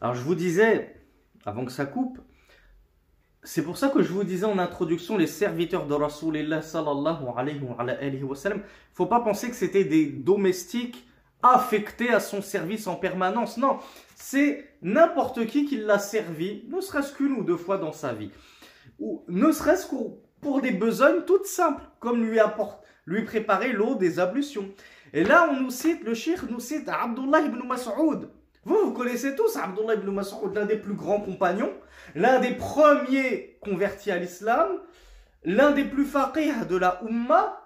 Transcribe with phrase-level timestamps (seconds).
[0.00, 0.94] Alors je vous disais,
[1.44, 2.18] avant que ça coupe,
[3.42, 8.22] c'est pour ça que je vous disais en introduction, les serviteurs de Rasulullah sallallahu alayhi
[8.22, 8.62] wa sallam,
[8.92, 11.06] faut pas penser que c'était des domestiques
[11.42, 13.56] affectés à son service en permanence.
[13.56, 13.78] Non,
[14.16, 18.30] c'est n'importe qui qui l'a servi, ne serait-ce qu'une ou deux fois dans sa vie.
[18.98, 19.96] Ou ne serait-ce que
[20.40, 24.68] pour des besognes toutes simples, comme lui, apporte, lui préparer l'eau des ablutions.
[25.12, 28.28] Et là, on nous cite, le shir nous cite Abdullah ibn Mas'ud.
[28.66, 31.72] Vous, vous connaissez tous Abdullah ibn Mas'ud, l'un des plus grands compagnons,
[32.16, 34.80] l'un des premiers convertis à l'islam,
[35.44, 37.62] l'un des plus faqih de la Ummah,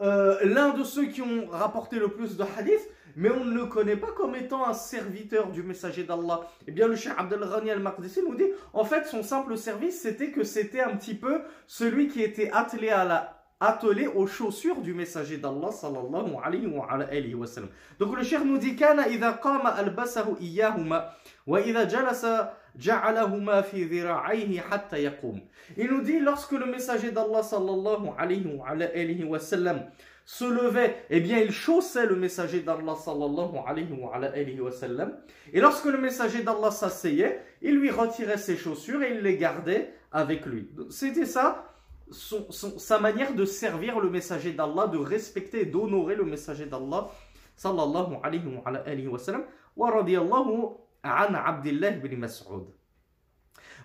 [0.00, 3.66] euh, l'un de ceux qui ont rapporté le plus de hadiths, mais on ne le
[3.66, 6.48] connaît pas comme étant un serviteur du messager d'Allah.
[6.66, 10.30] Eh bien, le Cheikh Abdel Ghani al-Maqdisi nous dit, en fait, son simple service, c'était
[10.30, 14.94] que c'était un petit peu celui qui était attelé à la attelé aux chaussures du
[14.94, 17.68] messager d'Allah sallallahu alayhi wa, alayhi wa sallam.
[17.98, 21.12] Donc le cheikh nous dit kana idha qama albasahu iyahuma
[21.46, 25.40] wa idha jalasa ja'alahuma fi dhira'ayhi hatta yaqum.
[25.76, 29.82] Il nous dit lorsque le messager d'Allah sallallahu alayhi wa, alayhi wa sallam
[30.24, 35.16] se levait, eh bien il chaussait le messager d'Allah sallallahu alayhi wa, alayhi wa sallam.
[35.52, 39.92] Et lorsque le messager d'Allah s'asseyait, il lui retirait ses chaussures et il les gardait
[40.12, 40.70] avec lui.
[40.88, 41.69] C'était ça
[42.11, 47.09] sa manière de servir le messager d'Allah, de respecter et d'honorer le messager d'Allah,
[47.55, 49.43] sallallahu alayhi wa, alayhi wa sallam,
[49.75, 52.67] wa radiyallahu an Abdullah ibn Mas'ud.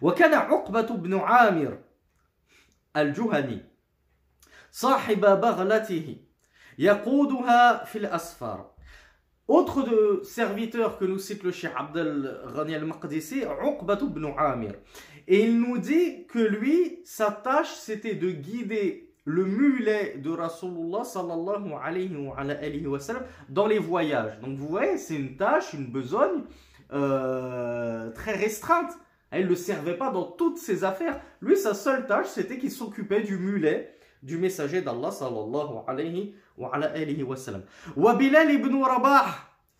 [0.03, 1.79] وكان عقبة بن عامر
[2.97, 3.65] الجهني
[4.71, 6.17] صاحب بغلته
[6.79, 8.71] يقودها في الأسفار
[9.51, 14.75] Autre de serviteur que nous cite le Cheikh Abdel Ghani al-Maqdisi, Uqbat ibn Amir.
[15.28, 21.04] Et il nous dit que lui, sa tâche, c'était de guider le mulet de Rasulullah
[21.04, 24.40] sallallahu alayhi wa, sallam dans les voyages.
[24.40, 26.44] Donc vous voyez, c'est une tâche, une besogne
[26.94, 28.92] euh, très restreinte.
[29.32, 31.20] Elle ne le servait pas dans toutes ses affaires.
[31.42, 37.36] Lui, sa seule tâche, c'était qu'il s'occupait du mulet du messager d'Allah sallallahu alayhi wa,
[37.36, 37.64] sallam.
[37.96, 39.26] Wa Bilal ibn Rabah,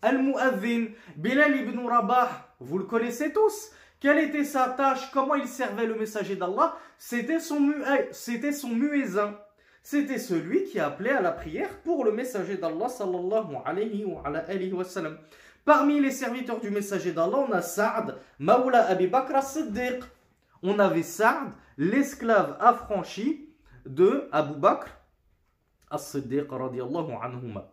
[0.02, 0.86] al-Mu'adhin,
[1.16, 3.70] Bilal ibn Rabah, vous le connaissez tous
[4.00, 5.10] quelle était sa tâche?
[5.12, 6.76] Comment il servait le messager d'Allah?
[6.98, 7.72] C'était son,
[8.12, 9.38] c'était son muezzin.
[9.82, 12.88] C'était celui qui appelait à la prière pour le messager d'Allah.
[15.64, 20.02] Parmi les serviteurs du messager d'Allah, on a Saad, Maoula Abi Bakr as-Siddiq.
[20.62, 23.48] On avait Saad, l'esclave affranchi
[23.84, 24.88] de Abu Bakr
[25.90, 27.72] as-Siddiq radiyallahu anhuma.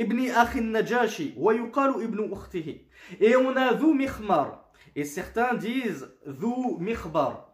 [0.00, 2.86] Ibn Akhin Najashi, wa yuqalu ibn ukhtihi.
[3.20, 4.70] Et on a Dhu Mikhmar.
[4.96, 7.48] Et certains disent Dhu Mikhbar.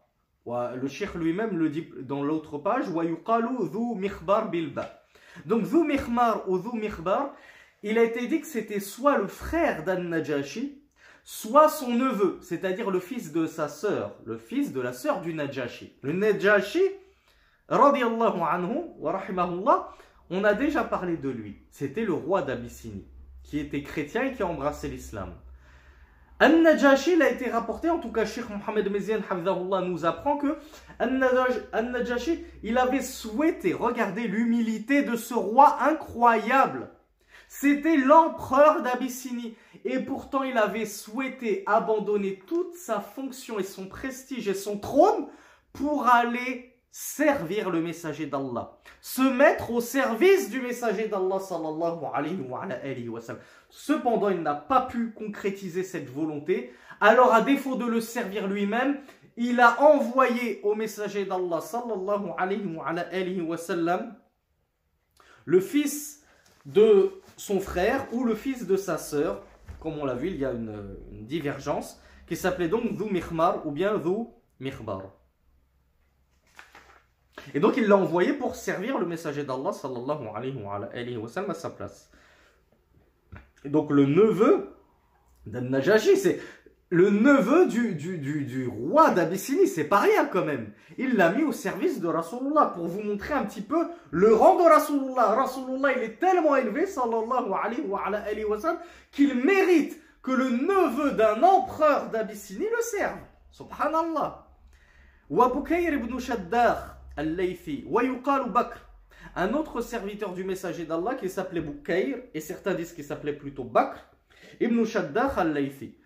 [0.46, 5.02] Le cheikh lui-même le dit dans l'autre page Wa yuqalu Dhu Mikhbar bilba.
[5.44, 7.34] Donc Dhu Mikhmar ou Dhu Mikhbar,
[7.82, 10.82] il a été dit que c'était soit le frère d'An-Najashi,
[11.24, 15.34] soit son neveu, c'est-à-dire le fils de sa sœur, le fils de la sœur du
[15.34, 15.96] Najashi.
[16.02, 16.82] Le Najashi,
[17.68, 19.92] radiallahu anhu, wa rahimahullah,
[20.30, 21.58] on a déjà parlé de lui.
[21.70, 23.06] C'était le roi d'Abyssinie,
[23.42, 25.34] qui était chrétien et qui a embrassé l'islam.
[26.38, 29.20] An-Najashi, il a été rapporté, en tout cas, Sheikh Mohamed Mezian
[29.86, 30.58] nous apprend que
[31.00, 36.90] An-Najashi, il avait souhaité regarder l'humilité de ce roi incroyable.
[37.48, 39.56] C'était l'empereur d'Abyssinie.
[39.84, 45.28] Et pourtant, il avait souhaité abandonner toute sa fonction et son prestige et son trône
[45.72, 51.98] pour aller servir le messager d'Allah, se mettre au service du messager d'Allah sallallahu.
[53.68, 56.72] Cependant, il n'a pas pu concrétiser cette volonté.
[57.02, 58.96] Alors, à défaut de le servir lui-même,
[59.36, 62.32] il a envoyé au messager d'Allah sallallahu
[65.44, 66.24] le fils
[66.64, 69.44] de son frère ou le fils de sa sœur.
[69.80, 70.96] Comme on l'a vu, il y a une,
[71.26, 74.28] divergence qui s'appelait donc Dhu Mikhmar ou bien Dhu
[74.60, 75.15] Mikhbar.
[77.54, 81.54] Et donc il l'a envoyé pour servir le messager d'Allah sallallahu alayhi wa, sallam à
[81.54, 82.10] sa place.
[83.64, 84.68] Et donc le neveu
[85.46, 86.40] d'An-Najashi, c'est
[86.90, 90.72] le neveu du, du, du, roi d'Abyssinie, c'est pas rien quand même.
[90.98, 94.56] Il l'a mis au service de Rasulullah pour vous montrer un petit peu le rang
[94.56, 95.34] de Rasulullah.
[95.34, 98.78] Rasulullah, il est tellement élevé, sallallahu alayhi wa, sallam,
[99.10, 103.18] qu'il mérite que le neveu d'un empereur d'Abyssinie le serve.
[103.50, 104.46] Subhanallah.
[105.28, 108.03] Wa ibn Shaddar, al-Laythi, wa
[108.47, 108.77] Bakr.
[109.35, 113.63] Un autre serviteur du messager d'Allah qui s'appelait Bukayr, et certains disent qu'il s'appelait plutôt
[113.63, 113.99] Bakr,
[114.59, 115.97] ibn Shaddakh al-Laythi.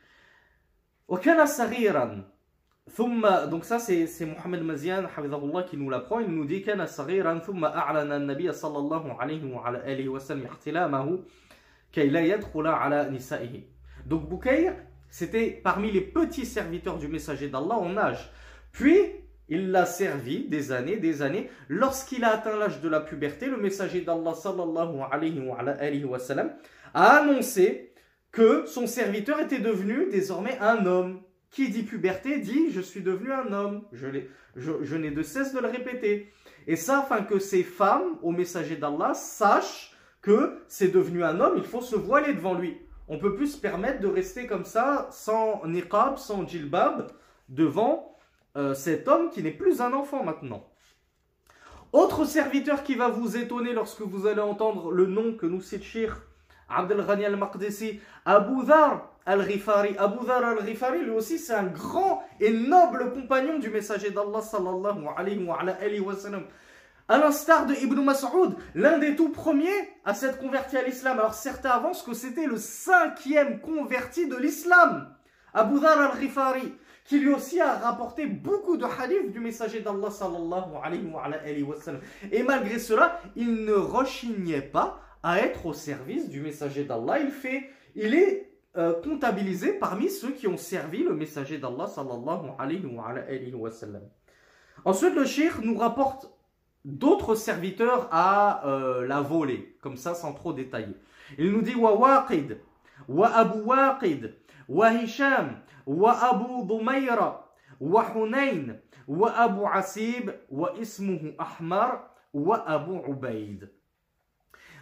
[1.07, 2.23] وكان صغيرا
[2.89, 6.85] ثم donc ça c'est c'est Mohamed Mazian حفظه qui nous l'apprend il nous dit كان
[6.85, 11.19] صغيرا ثم أعلن النبي صلى الله عليه وعلى آله وسلم احتلامه
[11.93, 13.75] كي لا يدخل على نسائه
[14.05, 14.73] Donc Boukaïr,
[15.09, 18.31] c'était parmi les petits serviteurs du messager d'Allah en âge.
[18.71, 19.01] Puis,
[19.50, 21.50] il l'a servi des années, des années.
[21.68, 26.52] Lorsqu'il a atteint l'âge de la puberté, le messager d'Allah sallallahu alayhi wa, sallam,
[26.94, 27.92] a annoncé
[28.32, 31.20] que son serviteur était devenu désormais un homme.
[31.50, 33.82] Qui dit puberté dit je suis devenu un homme.
[33.92, 34.06] Je,
[34.54, 36.32] je n'ai de cesse de le répéter.
[36.68, 41.54] Et ça afin que ces femmes, au messager d'Allah, sachent que c'est devenu un homme,
[41.56, 42.78] il faut se voiler devant lui.
[43.08, 47.08] On peut plus se permettre de rester comme ça, sans niqab, sans djilbab,
[47.48, 48.09] devant
[48.60, 50.66] euh, cet homme qui n'est plus un enfant maintenant.
[51.92, 55.82] Autre serviteur qui va vous étonner lorsque vous allez entendre le nom que nous cite
[55.82, 56.22] Shir
[56.68, 59.96] Abdel Ghani al-Maqdisi, Abu Dhar al-Ghifari.
[59.98, 65.06] Abu Dhar al-Ghifari, lui aussi, c'est un grand et noble compagnon du messager d'Allah sallallahu
[65.16, 66.44] alayhi wa, sallam.
[67.08, 71.18] À l'instar de Ibn Mas'ud, l'un des tout premiers à s'être converti à l'islam.
[71.18, 75.12] Alors certains avancent que c'était le cinquième converti de l'islam.
[75.52, 76.72] Abu Dhar al-Ghifari,
[77.10, 81.74] qui lui aussi a rapporté beaucoup de hadiths du messager d'Allah sallallahu alayhi wa.
[82.30, 87.18] Et malgré cela, il ne rechignait pas à être au service du messager d'Allah.
[87.18, 87.32] Il,
[87.96, 93.72] il est euh, comptabilisé parmi ceux qui ont servi le messager d'Allah sallallahu alayhi wa.
[94.84, 96.30] Ensuite, le shir nous rapporte
[96.84, 100.94] d'autres serviteurs à euh, la volée, comme ça sans trop détailler.
[101.38, 102.60] Il nous dit wa waqid,
[103.08, 104.32] wa abu waqid,
[104.68, 105.56] wa hisham,
[109.08, 113.68] wa abu asib, wa ismuhu ahmar, wa abu ubaid.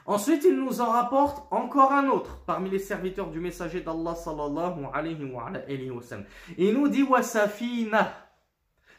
[0.07, 4.87] Ensuite, il nous en rapporte encore un autre parmi les serviteurs du messager d'Allah sallallahu
[4.93, 5.51] alayhi wa.
[6.57, 8.11] Il nous dit wa safina.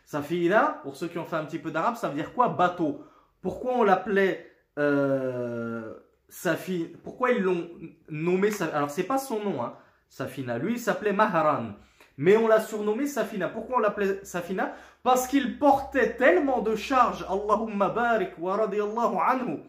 [0.06, 3.04] Safina, pour ceux qui ont fait un petit peu d'arabe, ça veut dire quoi Bateau?
[3.42, 5.96] Pourquoi on l'appelait euh,
[6.28, 7.70] Safina Pourquoi ils l'ont
[8.10, 9.76] nommé Alors, c'est pas son nom, hein,
[10.10, 10.58] Safina.
[10.60, 11.74] Lui, il s'appelait Maharan.
[12.22, 13.48] Mais on l'a surnommé Safina.
[13.48, 14.76] Pourquoi on l'appelait Safina?
[15.04, 17.26] Parce qu'il portait tellement de charges.
[17.30, 19.60] Allahumma barik wa radiyallahu anhu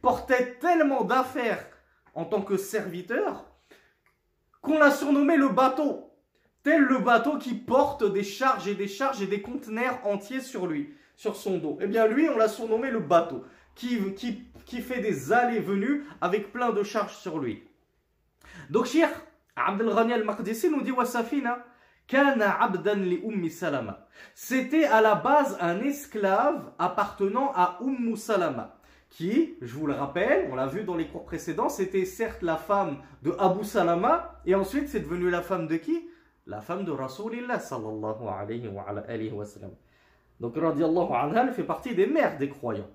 [0.00, 1.66] portait tellement d'affaires
[2.14, 3.44] en tant que serviteur
[4.62, 6.10] qu'on l'a surnommé le bateau.
[6.62, 10.66] Tel le bateau qui porte des charges et des charges et des conteneurs entiers sur
[10.66, 11.76] lui, sur son dos.
[11.82, 13.44] Eh bien lui, on l'a surnommé le bateau,
[13.74, 17.62] qui, qui, qui fait des allées-venues avec plein de charges sur lui.
[18.70, 19.10] Donc Cheikh
[19.54, 21.62] Abdel Ghani al-Maqdisi nous dit Wasafina,
[22.16, 24.06] Abdan li ummi salama.
[24.34, 28.76] C'était à la base un esclave appartenant à Umm Salama
[29.10, 32.56] qui, je vous le rappelle, on l'a vu dans les cours précédents, c'était certes la
[32.56, 36.08] femme de Abu Salama, et ensuite c'est devenu la femme de qui?
[36.46, 39.44] La femme de Rasulillah sallallahu alayhi wa, wa.
[40.38, 42.88] Donc radiallahu anha, elle fait partie des mères des croyants.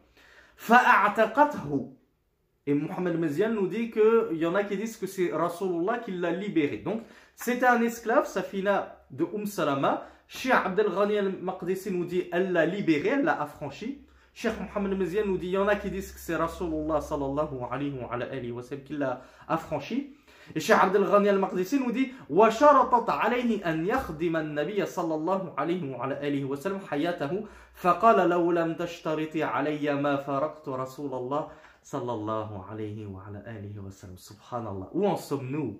[2.68, 6.12] Et Mohamed Mezian nous dit qu'il y en a qui disent que c'est Rasulullah qui
[6.12, 6.78] l'a libéré.
[6.78, 7.04] Donc
[7.36, 10.04] c'était un esclave, Safina de Umm Salama.
[10.28, 14.02] Cheikh Abdel Ghani al-Maqdisi nous dit elle l'a libéré, elle l'a affranchi.
[14.34, 17.64] Cheikh Mohamed Mezian nous dit il y en a qui disent que c'est Rasulullah sallallahu
[17.72, 20.16] alayhi wa, alayhi wa sallam qui l'a affranchi.
[20.54, 25.96] Et Cheikh Abdel Ghani al-Maqdisi nous dit وشرطت عليه أن يخدم النبي صلى الله عليه
[25.96, 31.48] وعلى آله وسلم حياته فقال لو لم تشترطي علي ما فارقت رسول الله
[31.84, 35.80] صلى الله عليه وعلى آله وسلم سبحان الله Où en sommes-nous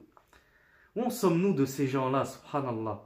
[0.96, 3.02] Où en sommes-nous de ces gens-là Subhanallah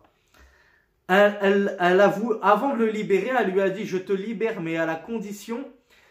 [1.10, 4.96] elle, avant de le libérer, elle lui a dit, je te libère, mais à la
[4.96, 5.68] condition,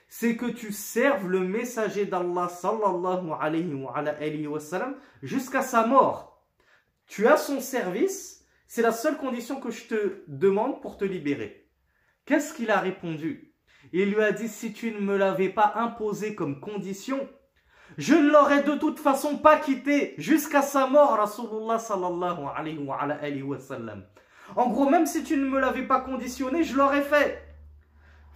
[0.09, 6.43] c'est que tu serves le messager d'Allah sallallahu alayhi wa, sallam jusqu'à sa mort.
[7.07, 11.69] Tu as son service, c'est la seule condition que je te demande pour te libérer.
[12.25, 13.55] Qu'est-ce qu'il a répondu?
[13.93, 17.29] Il lui a dit, si tu ne me l'avais pas imposé comme condition,
[17.97, 23.59] je ne l'aurais de toute façon pas quitté jusqu'à sa mort, Rasulullah sallallahu alayhi wa
[23.59, 24.05] sallam.
[24.57, 27.43] En gros, même si tu ne me l'avais pas conditionné, je l'aurais fait.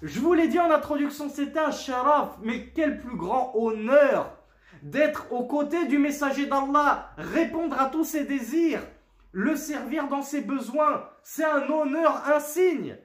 [0.03, 4.37] Je vous l'ai dit en introduction, c'était un sharaf, mais quel plus grand honneur
[4.83, 8.83] d'être aux côtés du messager d'Allah, répondre à tous ses désirs,
[9.31, 11.09] le servir dans ses besoins.
[11.23, 12.99] C'est un honneur insigne.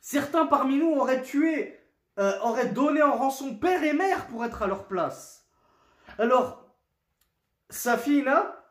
[0.00, 1.78] Certains parmi nous auraient tué,
[2.18, 5.46] euh, auraient donné en rançon père et mère pour être à leur place.
[6.18, 6.64] Alors,
[7.70, 8.64] Safina,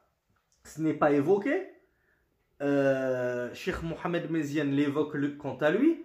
[0.64, 1.75] ce n'est pas évoqué,
[2.66, 6.04] euh, Cheikh Mohamed Mezian l'évoque quant à lui,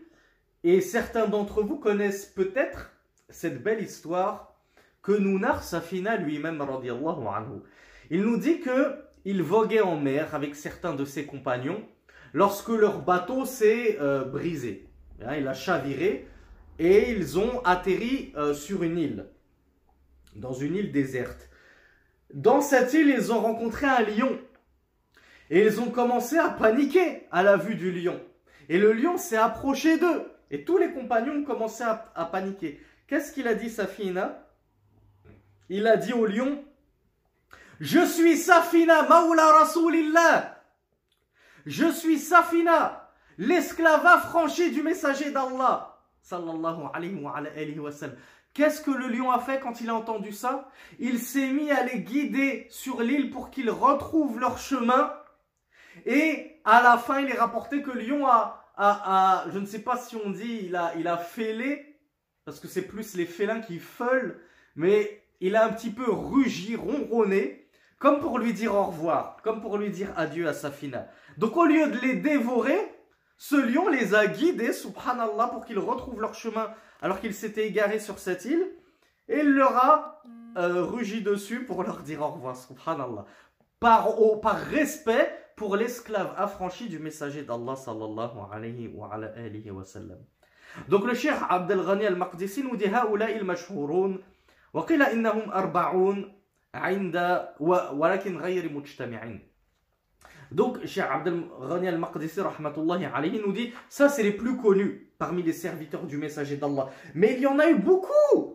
[0.63, 2.93] et certains d'entre vous connaissent peut-être
[3.29, 4.55] cette belle histoire
[5.03, 7.61] que nous Safina lui-même, anhu.
[8.11, 11.83] Il nous dit que il voguait en mer avec certains de ses compagnons
[12.33, 14.89] lorsque leur bateau s'est euh, brisé.
[15.23, 16.27] Hein, il a chaviré
[16.79, 19.27] et ils ont atterri euh, sur une île,
[20.37, 21.49] dans une île déserte.
[22.33, 24.39] dans cette île, ils ont rencontré un lion.
[25.51, 28.21] Et ils ont commencé à paniquer à la vue du lion.
[28.69, 30.31] Et le lion s'est approché d'eux.
[30.51, 32.81] Et tous les compagnons ont commencé à, paniquer.
[33.07, 34.47] Qu'est-ce qu'il a dit, Safina?
[35.69, 36.65] Il a dit au lion,
[37.81, 40.57] je suis Safina, Maoula Rasoulillah.
[41.67, 45.99] Je suis Safina, l'esclave affranchi du messager d'Allah.
[46.23, 48.17] Sallallahu alayhi wa sallam.
[48.53, 50.69] Qu'est-ce que le lion a fait quand il a entendu ça?
[50.99, 55.13] Il s'est mis à les guider sur l'île pour qu'ils retrouvent leur chemin.
[56.07, 59.97] Et à la fin, il est rapporté que le lion a, je ne sais pas
[59.97, 61.99] si on dit, il a, il a fêlé,
[62.45, 64.41] parce que c'est plus les félins qui feulent,
[64.77, 67.69] mais il a un petit peu rugi, ronronné,
[67.99, 71.07] comme pour lui dire au revoir, comme pour lui dire adieu à Safina.
[71.37, 72.79] Donc au lieu de les dévorer,
[73.37, 76.71] ce lion les a guidés, subhanallah, pour qu'ils retrouvent leur chemin
[77.03, 78.67] alors qu'ils s'étaient égarés sur cette île.
[79.29, 80.23] Et il leur a
[80.57, 83.25] euh, rugi dessus pour leur dire au revoir, subhanallah.
[83.79, 84.09] Par,
[84.43, 90.17] par respect pour l'esclave affranchi du messager d'Allah sallallahu alayhi wa, alayhi wa sallam.
[90.89, 94.23] Donc le cheikh Abdel Ghani al-Maqdisi nous dit هؤلاء المشهورون
[94.73, 96.33] وقيل إنهم أربعون
[96.75, 97.47] عند
[97.93, 99.41] ولكن غير مجتمعين
[100.51, 105.53] donc, Cheikh Abdel Ghani al-Maqdisi alayhi nous dit ça c'est les plus connus parmi les
[105.53, 106.89] serviteurs du messager d'Allah.
[107.15, 108.50] Mais il y en a eu beaucoup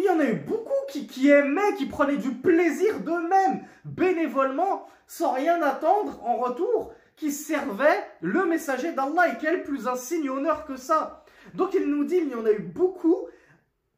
[0.00, 5.32] il y en a eu beaucoup qui, aimaient, qui prenaient du plaisir d'eux-mêmes, bénévolement, sans
[5.32, 9.28] rien attendre en retour, qui servaient le messager d'Allah.
[9.32, 12.46] Et quel plus un signe honneur que ça Donc il nous dit, il y en
[12.46, 13.26] a eu beaucoup,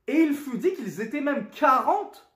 [0.06, 2.28] et il fut dit qu'ils étaient même 40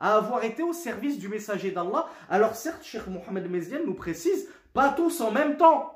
[0.00, 2.06] à avoir été au service du messager d'Allah.
[2.28, 5.93] Alors certes, Cheikh Mohamed Mezian nous précise, pas tous en même temps.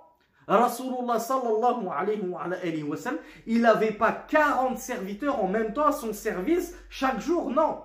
[0.48, 6.14] Rasulullah sallallahu alayhi wa, sallam, il n'avait pas 40 serviteurs en même temps à son
[6.14, 7.82] service chaque jour, non.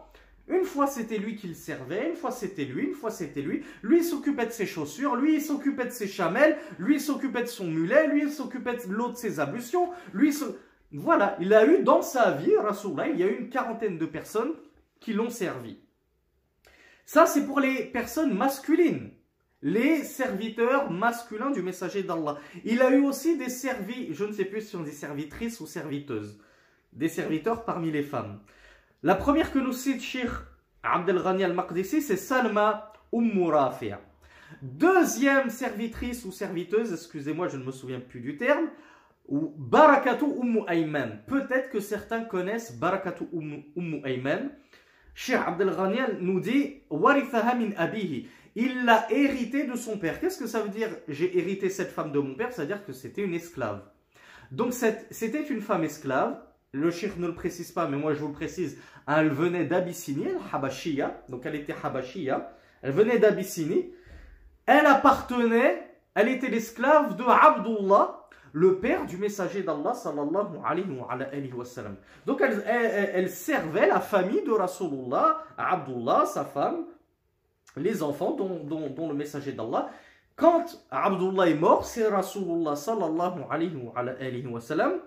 [0.48, 3.66] Une fois c'était lui qui le servait, une fois c'était lui, une fois c'était lui.
[3.82, 8.08] Lui s'occupait de ses chaussures, lui s'occupait de ses chamelles, lui s'occupait de son mulet,
[8.08, 10.34] lui s'occupait de l'eau de ses ablutions, lui
[10.94, 14.06] Voilà, il a eu dans sa vie, Rasulullah, il y a eu une quarantaine de
[14.06, 14.54] personnes
[15.02, 15.80] qui l'ont servi.
[17.06, 19.12] Ça c'est pour les personnes masculines
[19.64, 22.38] les serviteurs masculins du messager d'Allah.
[22.66, 25.66] Il a eu aussi des servis, je ne sais plus si on dit servitrices ou
[25.66, 26.38] serviteuses,
[26.92, 28.40] des serviteurs parmi les femmes.
[29.02, 30.30] La première que nous cite Sheikh
[30.84, 33.52] Abdel Ghani al-Maqdisi, c'est Salma Ummu
[34.62, 38.68] Deuxième servitrice ou serviteuse, excusez-moi, je ne me souviens plus du terme,
[39.30, 41.22] ou Barakatu Ummu Ayman.
[41.26, 44.52] Peut-être que certains connaissent Barakatu Ummu Ayman.
[45.16, 50.20] Sheikh Abdel Ghani nous dit Warithaha min abihi il l'a hérité de son père.
[50.20, 52.52] Qu'est-ce que ça veut dire j'ai hérité cette femme de mon père?
[52.52, 53.82] C'est-à-dire que c'était une esclave.
[54.52, 56.40] Donc c'était une femme esclave.
[56.72, 58.80] Le shir ne le précise pas, mais moi je vous le précise.
[59.08, 61.24] Elle venait d'Abyssinie, Habashia.
[61.30, 62.56] Donc elle était Habashia.
[62.82, 63.92] Elle venait d'Abyssinie.
[64.66, 70.48] Elle appartenait, elle était l'esclave de Abdullah, le père du messager d'Allah sallallahu.
[72.26, 76.86] Donc elle, elle, servait la famille de Rasulullah, Abdullah, sa femme,
[77.76, 79.92] les enfants dont, le messager d'Allah.
[80.36, 85.00] Quand Abdullah est mort, c'est Rasulullah sallallahu alayhi wa, sallam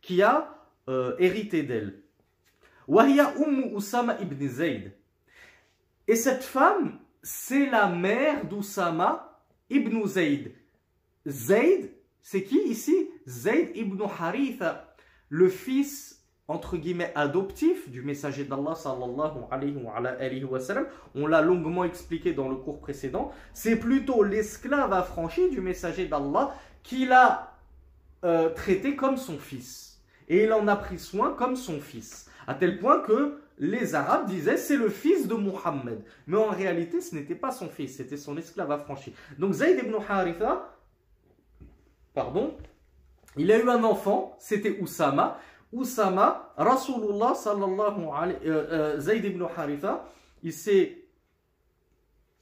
[0.00, 0.54] qui a
[0.88, 2.02] euh, hérité d'elle.
[2.88, 3.32] Wahia
[4.20, 4.92] ibn Zayd.
[6.08, 9.38] Et cette femme, c'est la mère d'Usama
[9.70, 10.52] ibn Zayd.
[11.26, 13.08] Zayd, c'est qui ici?
[13.26, 14.94] Zayd ibn Haritha,
[15.28, 16.11] le fils
[16.48, 22.48] entre guillemets adoptif du messager d'Allah sallallahu alayhi wa, sallam, on l'a longuement expliqué dans
[22.48, 27.56] le cours précédent, c'est plutôt l'esclave affranchi du messager d'Allah qu'il a
[28.24, 30.00] euh, traité comme son fils.
[30.28, 32.30] Et il en a pris soin comme son fils.
[32.46, 36.02] À tel point que les Arabes disaient c'est le fils de Muhammad.
[36.26, 39.14] Mais en réalité, ce n'était pas son fils, c'était son esclave affranchi.
[39.38, 40.76] Donc Zayd ibn Haritha,
[42.14, 42.56] pardon,
[43.36, 45.38] il a eu un enfant, c'était Oussama.
[45.72, 50.04] Oussama, Rasulullah sallallahu alayhi euh, euh, Zayd ibn Haritha,
[50.42, 50.98] il s'est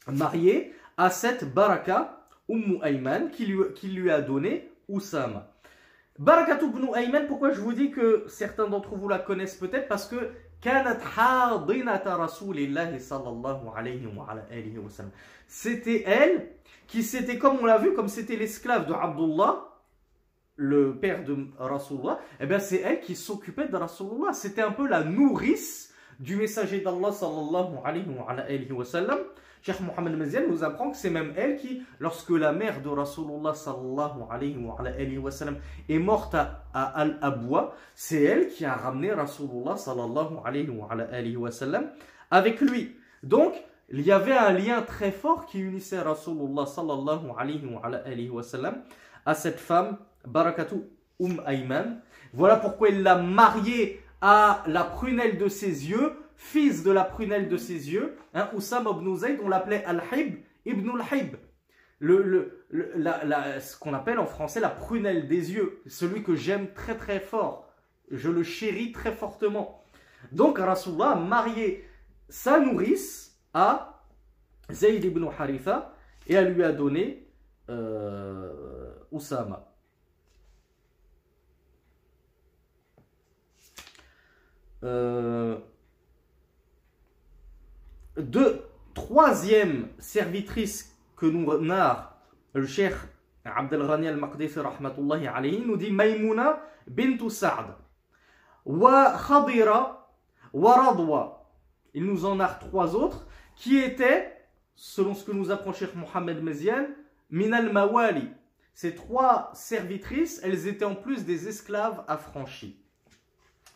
[0.08, 5.46] marié à cette Baraka Ummu Ayman qui lui, a donné Oussama.
[6.18, 9.88] Barakat ibn Ayman, pourquoi je vous dis que certains d'entre vous la connaissent peut-être?
[9.88, 10.30] Parce que
[15.48, 16.48] c'était elle
[16.86, 19.69] qui c'était comme on l'a vu comme c'était l'esclave de Abdullah
[20.60, 24.34] le père de Rasulullah, eh bien c'est elle qui s'occupait de Rasulullah.
[24.34, 29.20] C'était un peu la nourrice du messager d'Allah sallallahu alayhi wa, sallam.
[29.62, 33.54] Cheikh Mohammed Mazian nous apprend que c'est même elle qui, lorsque la mère de Rasulullah
[33.54, 35.56] sallallahu alayhi wa, sallam
[35.88, 41.86] est morte à, Al-Abwa, c'est elle qui a ramené Rasulullah sallallahu alayhi wa, sallam
[42.30, 42.96] avec lui.
[43.22, 43.54] Donc,
[43.88, 48.82] il y avait un lien très fort qui unissait Rasulullah sallallahu alayhi wa, sallam
[49.24, 49.96] à cette femme,
[50.26, 50.76] Barakatu
[51.18, 52.00] Umm Ayman.
[52.32, 57.48] Voilà pourquoi il l'a mariée à la prunelle de ses yeux, fils de la prunelle
[57.48, 61.36] de ses yeux, hein, Oussama ibn Zayd, on l'appelait Al-Hib ibn al-Hib.
[61.98, 62.22] Le,
[62.70, 67.20] le, ce qu'on appelle en français la prunelle des yeux, celui que j'aime très très
[67.20, 67.68] fort.
[68.10, 69.84] Je le chéris très fortement.
[70.32, 71.84] Donc Rasulullah a marié
[72.28, 74.02] sa nourrice à
[74.70, 75.94] Zayd ibn Haritha
[76.26, 77.28] et elle lui a donné
[77.68, 79.69] euh, Oussama.
[84.82, 85.58] Euh,
[88.16, 88.62] deux,
[88.94, 92.16] troisième servitrice que nous narre
[92.54, 92.94] le cheikh
[93.44, 97.74] Abdel al-Maqdisi rahmatullahi alayhi nous dit Maymuna bint Sa'd
[98.64, 100.10] wa Khadira
[100.52, 101.46] wa Radwa.
[101.92, 104.32] Il nous en narre trois autres qui étaient,
[104.74, 106.86] selon ce que nous apprend Cheikh Mohamed Mezian,
[107.30, 108.30] Minal Mawali.
[108.72, 112.79] Ces trois servitrices, elles étaient en plus des esclaves affranchis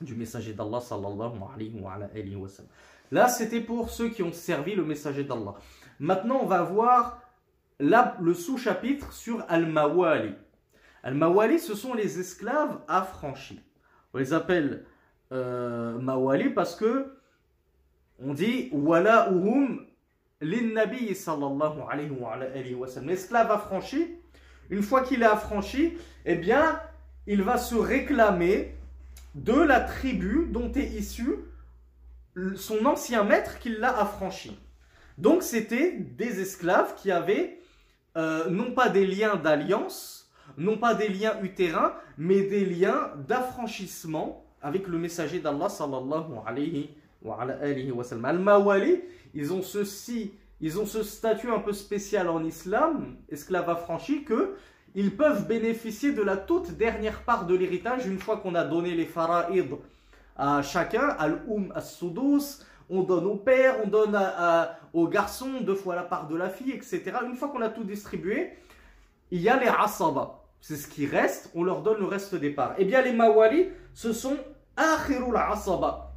[0.01, 1.81] du messager d'Allah sallallahu alayhi
[2.37, 2.71] wa, sallam.
[3.11, 5.55] Là, c'était pour ceux qui ont servi le messager d'Allah.
[6.01, 7.21] Maintenant, on va voir
[7.79, 10.35] le sous-chapitre sur Al-Mawali.
[11.03, 13.61] Al-Mawali, ce sont les esclaves affranchis.
[14.13, 14.85] On les appelle
[15.33, 17.15] euh, Mawali parce que
[18.21, 19.87] on dit Wala uhum
[20.41, 23.09] nabi sallallahu alayhi wa, sallam.
[23.09, 24.17] L'esclave affranchi,
[24.71, 26.81] une fois qu'il est affranchi, eh bien,
[27.27, 28.75] il va se réclamer
[29.35, 31.37] de la tribu dont est issu
[32.57, 34.59] son ancien maître qui l'a affranchi.
[35.19, 37.59] Donc c'était des esclaves qui avaient
[38.17, 44.45] euh, non pas des liens d'alliance, non pas des liens utérins, mais des liens d'affranchissement
[44.63, 46.91] avec le messager d'Allah sallallahu alayhi
[47.23, 48.29] wa, wa.
[48.29, 49.03] Al-Mawali,
[49.35, 54.55] ils ont ceci, ils ont ce statut un peu spécial en islam, esclaves affranchis, que
[54.95, 58.95] ils peuvent bénéficier de la toute dernière part de l'héritage une fois qu'on a donné
[58.95, 59.75] les fara'id
[60.37, 64.19] à chacun, al-um as-sudus, on donne au père, on donne
[64.93, 67.13] aux garçons deux fois la part de la fille, etc.
[67.25, 68.51] Une fois qu'on a tout distribué,
[69.31, 70.41] il y a les asaba.
[70.61, 72.75] C'est ce qui reste, on leur donne le reste des parts.
[72.79, 74.37] Eh bien, les mawali, ce sont
[74.77, 76.13] akhirul asaba.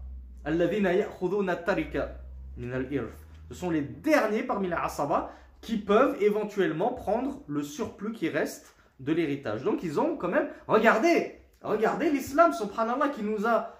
[3.49, 8.73] Ce sont les derniers parmi les asaba qui peuvent éventuellement prendre le surplus qui reste
[9.00, 9.62] de l'héritage.
[9.62, 13.74] Donc ils ont quand même, regardez, regardez l'islam, subhanallah, qui nous a,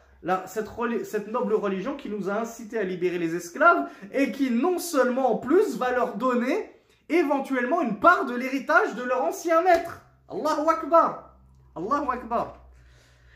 [0.47, 0.69] cette,
[1.05, 5.33] cette noble religion qui nous a incité à libérer les esclaves et qui non seulement
[5.33, 6.71] en plus va leur donner
[7.09, 10.03] éventuellement une part de l'héritage de leur ancien maître.
[10.29, 11.37] Allahu Akbar.
[11.77, 12.59] Allahu Akbar.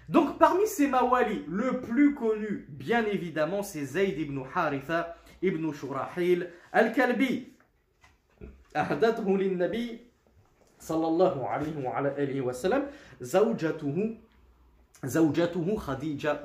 [0.08, 6.50] Donc parmi ces mawali, le plus connu, bien évidemment, c'est Zayd ibn Haritha ibn Shurahil
[6.72, 7.52] al-Kalbi.
[8.76, 10.00] أهدته للنبي
[10.81, 12.53] sallallahu alayhi wa,
[15.03, 16.41] Zawjatuhu Khadija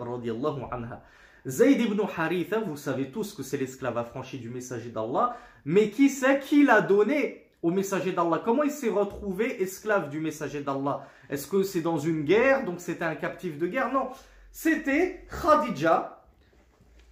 [1.44, 6.08] Zayd ibn Haritha, vous savez tous que c'est l'esclave affranchi du messager d'Allah, mais qui
[6.08, 8.42] c'est qui l'a donné au messager d'Allah?
[8.44, 11.06] Comment il s'est retrouvé esclave du messager d'Allah?
[11.28, 13.92] Est-ce que c'est dans une guerre, donc c'était un captif de guerre?
[13.92, 14.08] Non,
[14.50, 16.24] c'était Khadija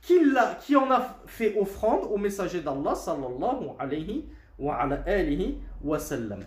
[0.01, 0.19] qui,
[0.63, 4.27] qui en a fait offrande au messager d'Allah sallallahu alayhi
[4.59, 4.89] wa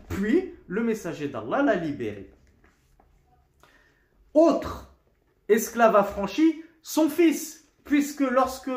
[0.10, 2.32] puis, le messager d'Allah l'a libéré.
[4.34, 4.94] Autre
[5.50, 8.70] esclave affranchi, son fils, puisque lorsque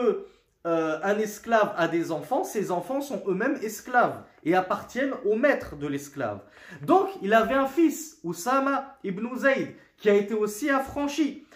[0.66, 5.76] euh, un esclave a des enfants, ses enfants sont eux-mêmes esclaves et appartiennent au maître
[5.76, 6.40] de l'esclave.
[6.82, 11.46] Donc, il avait un fils, Oussama ibn Zayd, qui a été aussi affranchi.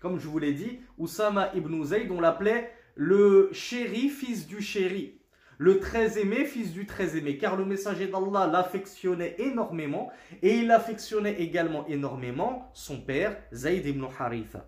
[0.00, 5.18] Comme je vous l'ai dit, Oussama ibn Zayd, on l'appelait le chéri, fils du chéri,
[5.58, 10.10] le très aimé, fils du très aimé, car le messager d'Allah l'affectionnait énormément
[10.42, 14.66] et il affectionnait également énormément son père, Zayd ibn Haritha.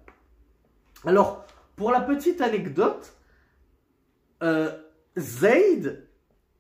[1.04, 1.44] Alors,
[1.76, 3.14] pour la petite anecdote,
[4.42, 4.70] euh,
[5.18, 6.06] Zayd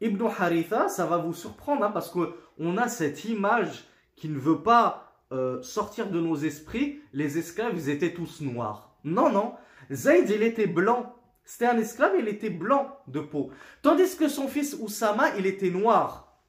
[0.00, 3.84] ibn Haritha, ça va vous surprendre hein, parce qu'on a cette image
[4.16, 7.00] qui ne veut pas euh, sortir de nos esprits.
[7.12, 8.96] Les esclaves, ils étaient tous noirs.
[9.04, 9.54] Non, non.
[9.92, 11.14] Zayd, il était blanc.
[11.44, 13.50] C'était un esclave, il était blanc de peau.
[13.82, 16.40] Tandis que son fils Oussama, il était noir.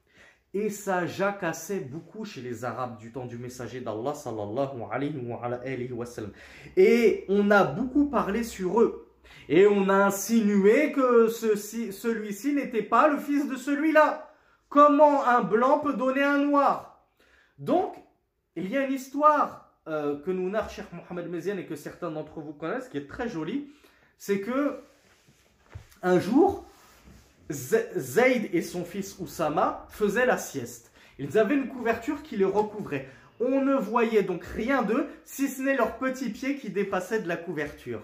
[0.53, 6.05] Et ça jacassait beaucoup chez les Arabes du temps du messager d'Allah sallallahu alayhi wa,
[6.05, 6.31] sallam.
[6.77, 9.11] Et on a beaucoup parlé sur eux.
[9.49, 14.31] Et on a insinué que celui-ci n'était pas le fils de celui-là.
[14.69, 17.05] Comment un blanc peut donner un noir?
[17.57, 17.95] Donc,
[18.55, 22.11] il y a une histoire euh, que nous narre Cheikh Mohamed Meziane et que certains
[22.11, 23.67] d'entre vous connaissent, qui est très jolie
[24.17, 24.79] c'est que
[26.01, 26.65] un jour,
[27.51, 30.91] Zayd et son fils Oussama faisaient la sieste.
[31.19, 33.07] Ils avaient une couverture qui les recouvrait.
[33.39, 37.27] On ne voyait donc rien d'eux, si ce n'est leurs petits pieds qui dépassaient de
[37.27, 38.01] la couverture.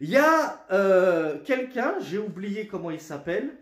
[0.00, 3.56] Il y a euh, quelqu'un, j'ai oublié comment il s'appelle,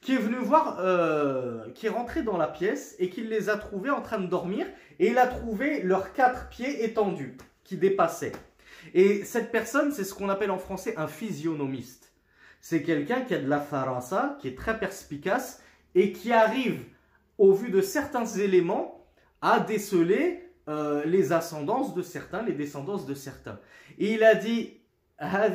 [0.00, 3.56] qui est venu voir, euh, qui est rentré dans la pièce et qui les a
[3.56, 4.66] trouvés en train de dormir
[4.98, 8.32] et il a trouvé leurs quatre pieds étendus qui dépassaient.
[8.94, 12.12] Et cette personne, c'est ce qu'on appelle en français un physionomiste.
[12.60, 15.62] C'est quelqu'un qui a de la farasa, qui est très perspicace
[15.94, 16.84] et qui arrive,
[17.38, 19.04] au vu de certains éléments,
[19.40, 23.58] à déceler euh, les ascendances de certains, les descendances de certains.
[23.98, 24.80] Et il a dit,
[25.20, 25.50] min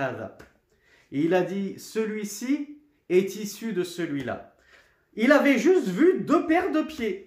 [1.12, 4.56] et il a dit, celui-ci est issu de celui-là.
[5.16, 7.27] Il avait juste vu deux paires de pieds.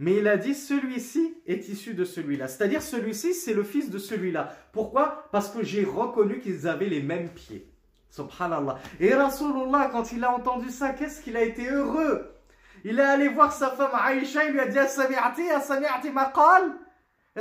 [0.00, 2.48] Mais il a dit, celui-ci est issu de celui-là.
[2.48, 4.56] C'est-à-dire, celui-ci, c'est le fils de celui-là.
[4.72, 5.28] Pourquoi?
[5.30, 7.70] Parce que j'ai reconnu qu'ils avaient les mêmes pieds.
[8.08, 8.78] Subhanallah.
[8.98, 12.32] Et Rasulullah, quand il a entendu ça, qu'est-ce qu'il a été heureux?
[12.82, 14.96] Il est allé voir sa femme Aïcha, il lui a dit, Est-ce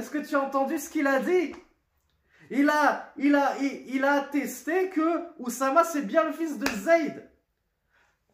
[0.10, 1.56] que tu as entendu ce qu'il a dit?
[2.52, 7.29] Il a, il attesté que Oussama c'est bien le fils de Zayd.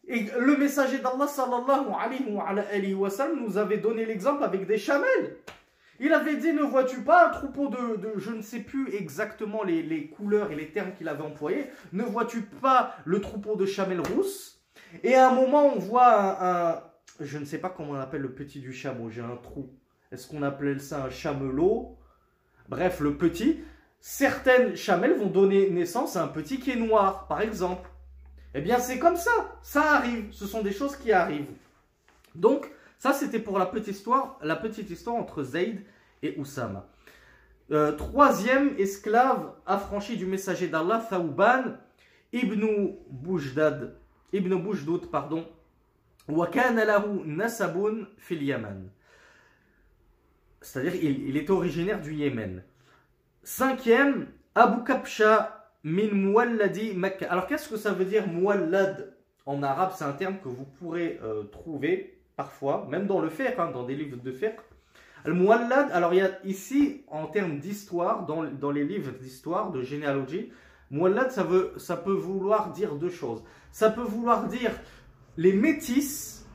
[0.08, 5.36] Et le messager d'Allah sallallahu alayhi wa, sallam nous avait donné l'exemple avec des chamelles.
[5.98, 10.08] Il avait dit, ne vois-tu pas un troupeau de, je ne sais plus exactement les,
[10.08, 14.62] couleurs et les termes qu'il avait employés, ne vois-tu pas le troupeau de chamelles rousses?
[15.02, 16.82] Et à un moment, on voit un,
[17.20, 19.70] je ne sais pas comment on appelle le petit du chameau, j'ai un trou.
[20.12, 21.96] Est-ce qu'on appelait ça un chamelot?
[22.68, 23.60] Bref, le petit
[24.00, 27.90] certaines chamelles vont donner naissance à un petit qui est noir, par exemple.
[28.54, 29.30] Eh bien, c'est comme ça.
[29.62, 30.32] Ça arrive.
[30.32, 31.52] Ce sont des choses qui arrivent.
[32.34, 35.84] Donc, ça, c'était pour la petite histoire, la petite histoire entre Zayd
[36.22, 36.88] et Oussama.
[37.72, 41.76] Euh, troisième esclave affranchi du messager d'Allah, Thawban
[42.32, 43.96] ibn Boujdad,
[44.32, 45.46] ibn Boujdoud, pardon.
[50.60, 52.62] C'est-à-dire, il, est originaire du Yémen.
[53.44, 55.55] Cinquième, Abu Kabsha
[55.86, 57.10] min.
[57.30, 59.12] Alors qu'est-ce que ça veut dire muwallad?
[59.46, 63.54] En arabe C'est un terme que vous pourrez euh, trouver parfois, même dans le fiqh,
[63.58, 64.56] hein, dans des livres de fiqh.
[65.24, 69.82] Al-muwallad, alors il y a ici, en termes d'histoire, dans, dans, les livres d'histoire, de
[69.82, 70.52] généalogie,
[70.90, 73.42] muwallad, ça, veut, ça peut vouloir dire deux choses.
[73.72, 74.72] Ça peut vouloir dire
[75.36, 76.46] les métis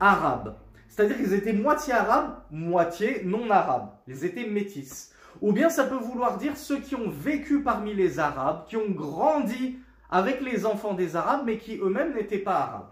[0.00, 0.56] arabes.
[0.88, 3.90] C'est-à-dire qu'ils étaient moitié arabes, moitié non arabes.
[4.06, 5.09] Ils étaient métis.
[5.40, 8.90] Ou bien ça peut vouloir dire ceux qui ont vécu parmi les Arabes, qui ont
[8.90, 9.78] grandi
[10.10, 12.90] avec les enfants des Arabes, mais qui eux-mêmes n'étaient pas Arabes.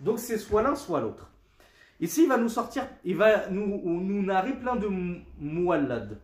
[0.00, 1.30] Donc c'est soit l'un, soit l'autre.
[2.00, 4.88] Ici, il va nous sortir, il va nous, nous narrer plein de
[5.38, 6.18] mouallad.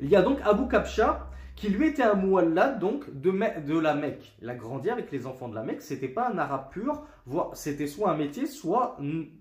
[0.00, 4.34] Il y a donc Abu Kabsha, qui lui était un mouallad, donc de, la Mecque.
[4.42, 7.06] Il a grandi avec les enfants de la Mecque, c'était pas un arabe pur,
[7.52, 8.98] c'était soit un métier, soit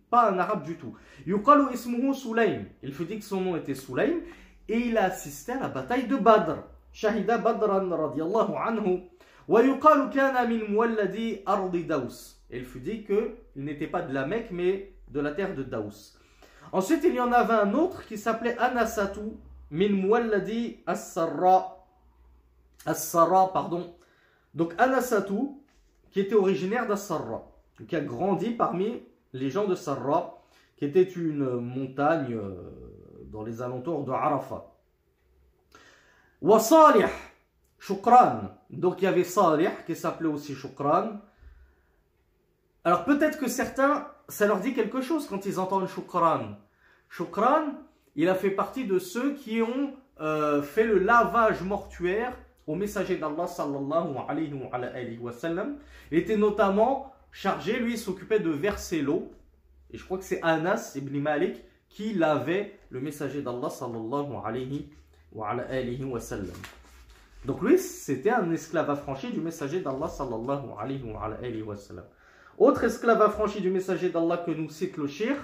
[0.09, 0.93] pas un arabe du tout.
[1.25, 2.13] Yuqalu ismuhu.
[2.83, 4.19] Il faut dire que son nom était Sulaym,
[4.69, 6.58] et il a assisté à la bataille de Badr.
[6.91, 9.04] Shahida Badran radiallahu anhu.
[9.49, 9.67] Et
[12.58, 16.13] il fut dit qu'il n'était pas de la Mecque, mais de la terre de Daous.
[16.71, 19.19] Ensuite, il y en avait un autre qui s'appelait Anasatu
[19.69, 21.86] min Mualladi As-Sarra.
[22.86, 23.95] As-Sarra, pardon.
[24.54, 25.49] Donc Anasatu,
[26.12, 27.43] qui était originaire d'As-Sarra,
[27.88, 30.41] qui a grandi parmi les gens de Sarra,
[30.78, 32.92] qui était une montagne euh,
[33.34, 34.72] dans les alentours de Arafat.
[36.39, 37.08] Wa Salih,
[37.80, 38.41] Shukran.
[38.69, 41.19] Donc il y avait Salih qui s'appelait aussi Shukran.
[42.84, 46.58] Alors peut-être que certains, ça leur dit quelque chose quand ils entendent Shukran.
[47.10, 47.74] Shukran,
[48.15, 53.17] il a fait partie de ceux qui ont euh, fait le lavage mortuaire au messager
[53.17, 55.78] d'Allah sallallahu alayhi wa, sallam.
[56.12, 59.32] Il était notamment chargé, lui, s'occupait de verser l'eau.
[59.91, 64.89] Et je crois que c'est Anas ibn Malik qui lavait le messager d'Allah sallallahu alayhi
[65.32, 66.56] wa, alayhi wa sallam.
[67.45, 72.06] Donc lui, c'était un esclave affranchi du messager d'Allah sallallahu alayhi wa, alayhi wa sallam.
[72.58, 75.36] Autre esclave affranchi du messager d'Allah que nous cite le shir,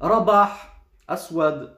[0.00, 0.52] Rabah,
[1.06, 1.76] Aswad,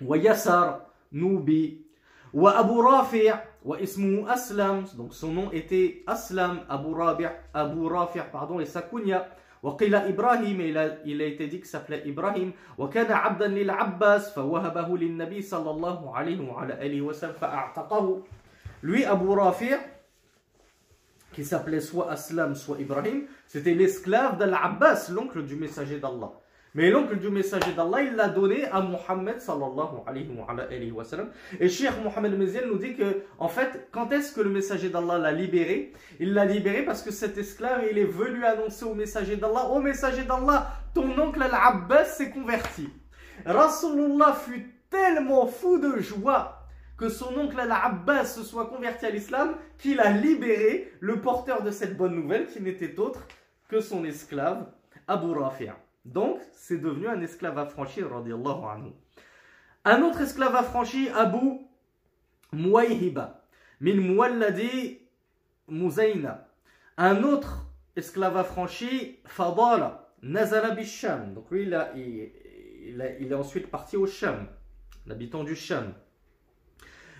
[0.00, 1.84] wa Yassar, Nubi,
[2.32, 3.32] wa Abu Rafi'
[3.64, 7.88] wa ismu Aslam, donc son nom était Aslam, Abu Rabi' Abu
[8.30, 9.28] pardon, et sa kunya,
[9.63, 16.73] وقيل إبراهيم إلى été s'appelait إبراهيم وكان عبدا للعباس فوهبه للنبي صلى الله عليه وعلى
[16.85, 18.23] آله وسلم فأعتقه
[18.83, 19.73] lui Abu Rafi'
[21.33, 26.31] qui s'appelait soit Aslam soit Ibrahim c'était l'esclave d'Al-Abbas l'oncle du messager d'Allah
[26.74, 31.28] Mais l'oncle du messager d'Allah, il l'a donné à Muhammad sallallahu alayhi wa, sallam.
[31.60, 35.18] Et Cheikh Mohammed Meziel nous dit que, en fait, quand est-ce que le messager d'Allah
[35.18, 35.92] l'a libéré?
[36.18, 39.80] Il l'a libéré parce que cet esclave, il est venu annoncer au messager d'Allah, au
[39.80, 42.88] messager d'Allah, ton oncle Al-Abbas s'est converti.
[43.44, 46.58] Rasulullah fut tellement fou de joie
[46.96, 51.70] que son oncle Al-Abbas se soit converti à l'islam qu'il a libéré le porteur de
[51.70, 53.26] cette bonne nouvelle qui n'était autre
[53.68, 54.66] que son esclave
[55.06, 55.81] Abu Rafi'.
[56.05, 58.91] Donc, c'est devenu un esclave affranchi, anhu.
[59.85, 61.59] Un autre esclave affranchi, Abu
[62.53, 63.43] Muayhiba,
[63.81, 64.99] min Muwalladi
[65.67, 66.47] Muzayna.
[66.97, 71.33] Un autre esclave affranchi, Fadala, Nazala Bisham.
[71.33, 72.31] Donc lui, il,
[73.19, 74.47] il, est ensuite parti au Sham,
[75.05, 75.93] l'habitant du Sham.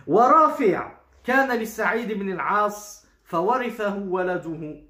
[0.08, 0.92] ورافع
[1.24, 4.82] كان لسعيد بن العاص فورثه ولده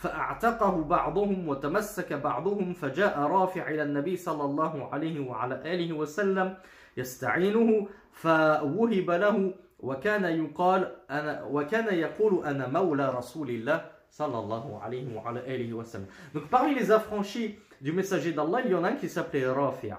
[0.00, 6.56] فأعتقه بعضهم وتمسك بعضهم فجاء رافع إلى النبي صلى الله عليه وعلى آله وسلم
[6.96, 15.16] يستعينه فوهب له وكان يقال أنا وكان يقول أنا مولى رسول الله صلى الله عليه
[15.16, 16.06] وعلى آله وسلم.
[16.34, 19.92] Donc parmi les affranchis du messager d'Allah, il y en a un qui s'appelait Rafi'.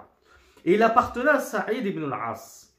[0.65, 2.73] Et il appartenait à Saïd ibn al-As.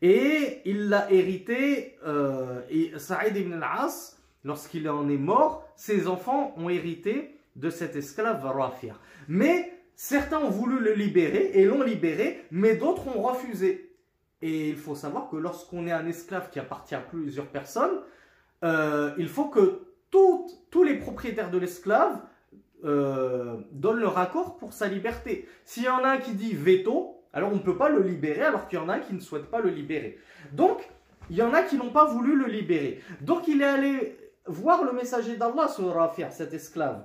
[0.00, 6.54] Et il l'a hérité, euh, et Saïd ibn al-As, lorsqu'il en est mort, ses enfants
[6.56, 8.94] ont hérité de cet esclave Rafia.
[9.26, 13.96] Mais certains ont voulu le libérer et l'ont libéré, mais d'autres ont refusé.
[14.40, 18.00] Et il faut savoir que lorsqu'on est un esclave qui appartient à plusieurs personnes,
[18.64, 22.20] euh, il faut que tous les propriétaires de l'esclave
[22.84, 25.48] euh, donnent leur accord pour sa liberté.
[25.64, 28.42] S'il y en a un qui dit veto, alors on ne peut pas le libérer
[28.42, 30.18] alors qu'il y en a un qui ne souhaite pas le libérer.
[30.52, 30.88] Donc,
[31.30, 33.02] il y en a qui n'ont pas voulu le libérer.
[33.20, 34.16] Donc il est allé
[34.48, 37.04] voir le messager d'Allah sur Rafi', cet esclave.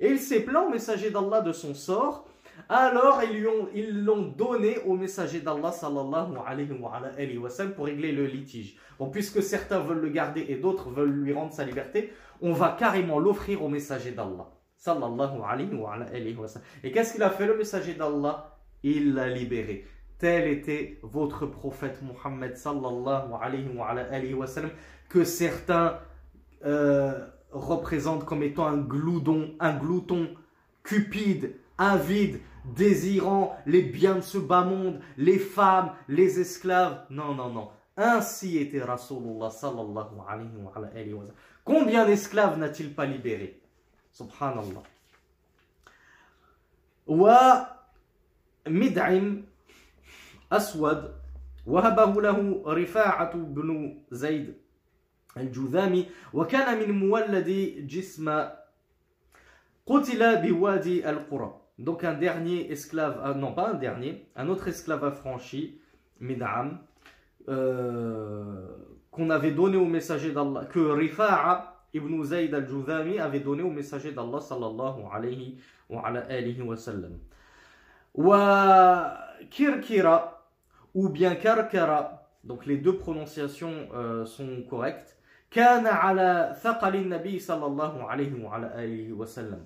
[0.00, 2.26] Et il s'est plaint au messager d'Allah de son sort.
[2.68, 3.20] Alors
[3.74, 8.76] ils l'ont donné au messager d'Allah sallallahu alayhi wa, pour régler le litige.
[8.98, 12.76] Bon, puisque certains veulent le garder et d'autres veulent lui rendre sa liberté, on va
[12.78, 15.74] carrément l'offrir au messager d'Allah sallallahu alayhi
[16.36, 16.46] wa.
[16.82, 18.56] Et qu'est-ce qu'il a fait le messager d'Allah?
[18.82, 19.86] Il l'a libéré.
[20.18, 24.46] Tel était votre prophète Muhammad sallallahu alayhi wa,
[25.08, 25.98] que certains
[26.65, 30.29] euh, représente comme étant un gloudon, un glouton
[30.83, 32.39] cupide, avide,
[32.75, 37.05] désirant les biens de ce bas monde, les femmes, les esclaves.
[37.09, 37.69] Non, non, non.
[37.97, 41.33] Ainsi était Rasulullah sallallahu alayhi wa, sallam.
[41.63, 43.59] Combien d'esclaves n'a-t-il pas libéré
[44.11, 44.83] Subhanallah.
[47.07, 47.77] Wa
[48.67, 49.43] mid'im
[50.49, 51.19] aswad
[51.69, 54.53] وهبه له رفاعة بن زيد
[55.37, 57.49] الجذامي وكان من مولد
[57.87, 58.47] جسم
[59.85, 65.03] قتل بوادي القرى donc un dernier esclave euh, non pas un dernier un autre esclave
[65.05, 65.79] affranchi
[66.19, 66.79] Mid'am
[67.47, 68.67] euh,
[69.11, 74.11] qu'on avait donné au messager d'Allah que Rifa'a ibn Zayd al-Juzami avait donné au messager
[74.11, 75.57] d'Allah sallallahu alayhi
[75.89, 77.17] wa ala alihi wa sallam
[78.13, 79.13] wa
[79.49, 80.45] Kirkira
[80.93, 85.12] ou bien Karkara donc les deux prononciations euh, sont correctes
[85.54, 86.56] Kana ala
[87.06, 89.64] nabi sallallahu alayhi wa, sallam.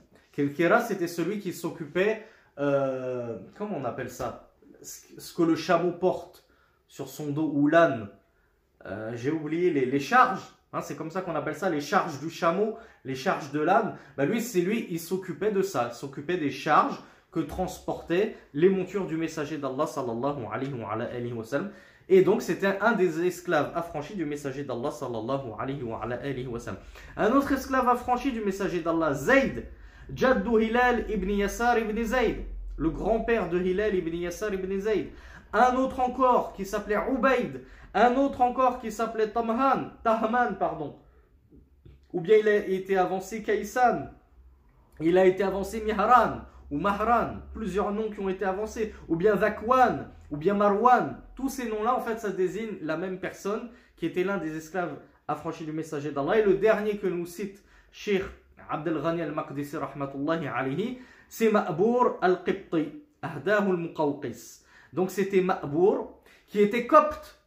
[0.87, 2.27] C'était celui qui s'occupait,
[2.59, 4.53] euh, comment on appelle ça?
[4.83, 6.45] Ce que le chameau porte
[6.89, 8.09] sur son dos ou l'âne.
[8.85, 10.43] Euh, j'ai oublié les, charges.
[10.75, 13.97] Hein, c'est comme ça qu'on appelle ça les charges du chameau, les charges de l'âne.
[14.19, 17.01] Bah lui, c'est lui, il s'occupait de ça, s'occupait des charges
[17.33, 21.71] que transportaient les montures du messager d'Allah sallallahu alayhi wa sallam.
[22.09, 26.01] Et donc, c'était un des esclaves affranchis du messager d'Allah sallallahu alayhi wa.
[27.17, 29.67] Un autre esclave affranchi du messager d'Allah, Zayd,
[30.15, 32.39] Jaddu Hilal ibn Yassar ibn Zayd,
[32.79, 35.09] le grand-père de Hilal ibn Yassar ibn Zayd.
[35.53, 37.63] Un autre encore qui s'appelait Ubayd.
[37.93, 40.97] Un autre encore qui s'appelait Tamhan, Tahman, pardon.
[42.13, 44.09] Ou bien il a été avancé Kaysan.
[45.01, 46.41] Il a été avancé Mihran
[46.71, 51.49] ou Mahran, plusieurs noms qui ont été avancés, ou bien Zakwan, ou bien Marwan, tous
[51.49, 54.99] ces noms-là, en fait, ça désigne la même personne qui était l'un des esclaves
[55.29, 56.41] affranchis du messager d'Allah.
[56.41, 58.25] Et le dernier que nous cite Sheikh
[58.69, 60.99] Abdel Ghani al-Maqdisi, alayhi,
[61.29, 64.65] c'est Ma'bour al-Qibti, Ahdahu al-Muqawqis.
[64.93, 67.41] Donc c'était Ma'bour, qui était copte.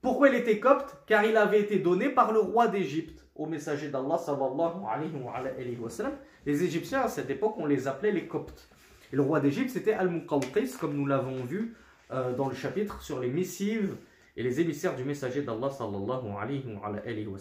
[0.00, 0.98] Pourquoi il était copte?
[1.04, 5.90] Car il avait été donné par le roi d'Égypte au messager d'Allah sallallahu alayhi wa
[5.90, 6.12] sallam.
[6.46, 8.68] Les Égyptiens à cette époque, on les appelait les Coptes.
[9.12, 11.74] Et le roi d'Égypte, c'était Al-Muqawqis, comme nous l'avons vu
[12.10, 13.96] euh, dans le chapitre sur les missives
[14.36, 17.38] et les émissaires du messager d'Allah sallallahu alayhi wa.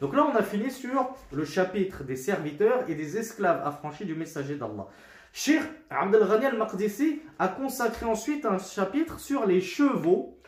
[0.00, 4.14] Donc là, on a fini sur le chapitre des serviteurs et des esclaves affranchis du
[4.14, 4.86] messager d'Allah.
[5.32, 10.38] Cheikh Abdel Ghani al-Maqdisi a consacré ensuite un chapitre sur les chevaux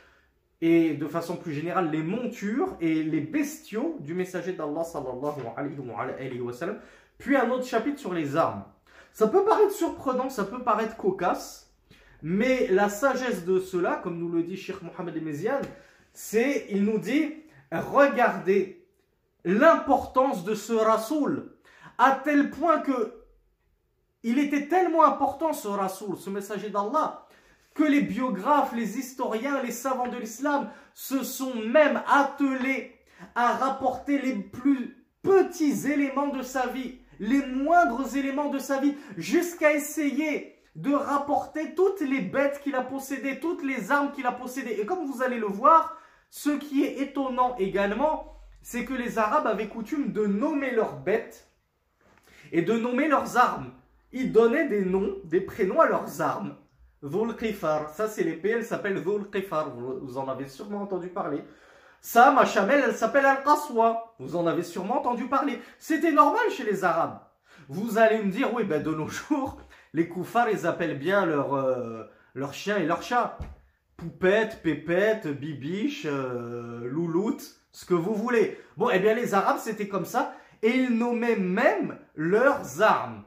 [0.61, 6.40] et de façon plus générale les montures et les bestiaux du messager d'Allah sallallahu alayhi
[6.40, 6.79] wa sallam,
[7.18, 8.64] puis un autre chapitre sur les armes.
[9.12, 11.65] Ça peut paraître surprenant, ça peut paraître cocasse,
[12.29, 15.61] mais la sagesse de cela, comme nous le dit Cheikh Mohamed Mezian,
[16.12, 17.33] c'est, il nous dit,
[17.71, 18.85] regardez
[19.45, 21.53] l'importance de ce rasoul,
[21.99, 23.23] à tel point que
[24.25, 27.29] il était tellement important ce rasoul, ce messager d'Allah,
[27.75, 32.93] que les biographes, les historiens, les savants de l'islam se sont même attelés
[33.37, 38.97] à rapporter les plus petits éléments de sa vie, les moindres éléments de sa vie,
[39.17, 44.33] jusqu'à essayer de rapporter toutes les bêtes qu'il a possédées, toutes les armes qu'il a
[44.33, 44.77] possédées.
[44.79, 45.97] Et comme vous allez le voir,
[46.29, 51.49] ce qui est étonnant également, c'est que les Arabes avaient coutume de nommer leurs bêtes
[52.53, 53.73] et de nommer leurs armes.
[54.12, 56.55] Ils donnaient des noms, des prénoms à leurs armes.
[57.03, 61.43] Dhul Qifar, ça c'est l'épée, elle s'appelle Dhul Qifar, vous en avez sûrement entendu parler.
[62.03, 65.59] Ça, ma chamelle, elle s'appelle Al-Qaswa, vous en avez sûrement entendu parler.
[65.79, 67.19] C'était normal chez les Arabes.
[67.69, 69.59] Vous allez me dire, oui, ben de nos jours,
[69.96, 72.04] les koufars, ils appellent bien leurs euh,
[72.35, 73.38] leur chiens et leurs chats.
[73.96, 78.61] Poupette, pépette, bibiche, euh, louloute, ce que vous voulez.
[78.76, 80.35] Bon, eh bien les Arabes, c'était comme ça.
[80.62, 83.24] Et ils nommaient même leurs armes.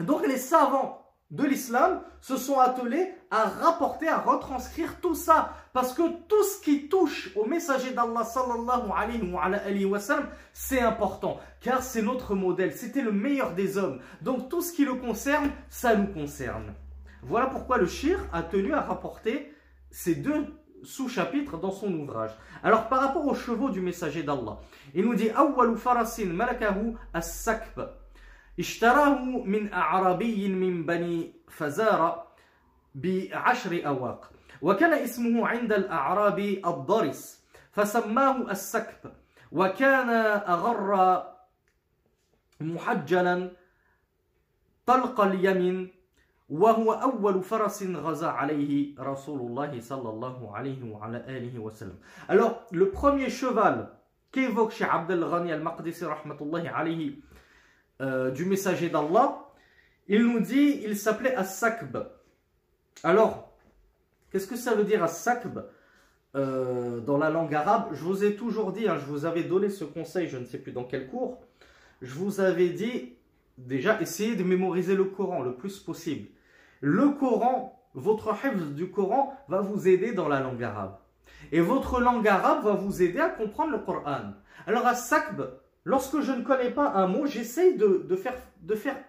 [0.00, 0.99] Donc les savants
[1.30, 5.54] de l'islam se sont attelés à rapporter, à retranscrire tout ça.
[5.72, 11.38] Parce que tout ce qui touche au messager d'Allah sallallahu alayhi wa sallam, c'est important.
[11.60, 14.00] Car c'est notre modèle, c'était le meilleur des hommes.
[14.22, 16.74] Donc tout ce qui le concerne, ça nous concerne.
[17.22, 19.54] Voilà pourquoi le shir a tenu à rapporter
[19.90, 20.46] ces deux
[20.82, 22.30] sous-chapitres dans son ouvrage.
[22.62, 24.58] Alors par rapport aux chevaux du messager d'Allah,
[24.94, 27.88] il nous dit «Awwalu farasin malakahu as-sakb»
[28.60, 32.26] اشتراه من أعرابي من بني فزارة
[32.94, 34.30] بعشر أواق
[34.62, 39.12] وكان اسمه عند الأعراب الضرس فسماه السكب
[39.52, 40.10] وكان
[40.54, 41.22] أغر
[42.60, 43.50] محجلا
[44.86, 45.88] طلق اليمن
[46.48, 51.98] وهو أول فرس غزا عليه رسول الله صلى الله عليه وعلى آله وسلم.
[52.28, 53.88] Alors, le premier cheval
[54.32, 57.22] qu'évoque chez Abdel Ghani al-Maqdisi rahmatullahi alayhi
[58.00, 59.50] Euh, du messager d'Allah,
[60.08, 61.98] il nous dit, il s'appelait As-Sakb.
[63.02, 63.52] Alors,
[64.30, 65.60] qu'est-ce que ça veut dire As-Sakb?
[66.36, 69.68] Euh, dans la langue arabe Je vous ai toujours dit, hein, je vous avais donné
[69.68, 71.40] ce conseil, je ne sais plus dans quel cours,
[72.02, 73.16] je vous avais dit,
[73.58, 76.28] déjà, essayez de mémoriser le Coran le plus possible.
[76.80, 80.96] Le Coran, votre hifz du Coran va vous aider dans la langue arabe.
[81.52, 84.32] Et votre langue arabe va vous aider à comprendre le Coran.
[84.66, 85.42] Alors, As-Sakb,
[85.84, 88.34] Lorsque je ne connais pas un mot, j'essaye de, faire,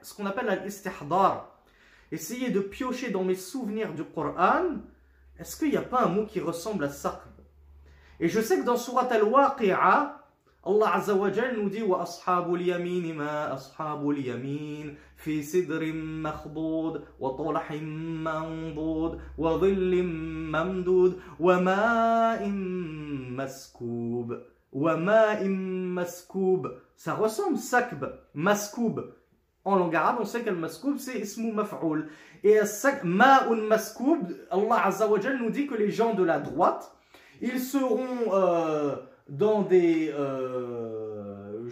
[0.02, 1.62] ce qu'on appelle l'istihdar.
[2.12, 4.78] Essayer de piocher dans mes souvenirs du Coran.
[5.38, 7.24] Est-ce qu'il n'y a pas un mot qui ressemble à ça?
[8.20, 10.22] Et je sais que dans Surat Al-Waqi'a,
[10.64, 17.36] Allah Azza wa nous dit wa ashabul yamin ma ashabul yamin fi sidrin makhdud wa
[17.36, 21.18] talahim mandud wa dhillim mamdud
[24.74, 26.68] maskoub.
[26.96, 29.14] Ça ressemble sakb, maskoub.
[29.64, 32.08] En langue arabe, on sait que le maskoub, c'est ismu maf'oul.
[32.44, 32.58] Et
[33.04, 35.08] ma'un maskoub, Allah Azza
[35.40, 36.96] nous dit que les gens de la droite,
[37.42, 38.96] ils seront euh,
[39.30, 40.12] dans des...
[40.18, 41.70] Euh,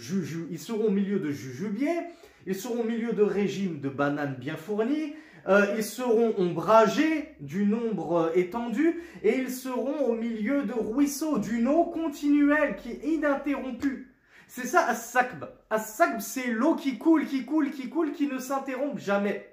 [0.52, 2.00] ils seront au milieu de jujubiers,
[2.46, 5.14] ils seront au milieu de régimes de bananes bien fournis,
[5.48, 11.38] euh, ils seront ombragés du nombre euh, étendu et ils seront au milieu de ruisseaux,
[11.38, 14.14] d'une eau continuelle qui est ininterrompue.
[14.48, 15.46] C'est ça As-Sakb.
[15.70, 19.46] As-Sakb, c'est l'eau qui coule, qui coule, qui coule, qui ne s'interrompt jamais.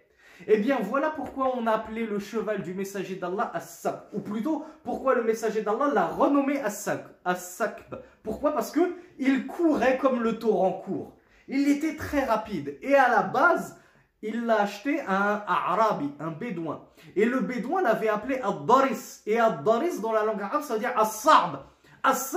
[0.46, 4.00] Eh bien, voilà pourquoi on a appelé le cheval du messager d'Allah As-Sakb.
[4.12, 8.02] Ou plutôt, pourquoi le messager d'Allah l'a renommé As-Sakb.
[8.22, 8.52] Pourquoi?
[8.52, 11.16] Parce que il courait comme le torrent court.
[11.48, 12.76] Il était très rapide.
[12.82, 13.78] Et à la base,
[14.22, 16.84] il l'a acheté à un Arabi, un Bédouin.
[17.14, 19.22] Et le Bédouin l'avait appelé Ad-Daris.
[19.26, 21.58] Et Ad-Daris, dans la langue arabe, ça veut dire As-Sa'b,
[22.02, 22.36] as.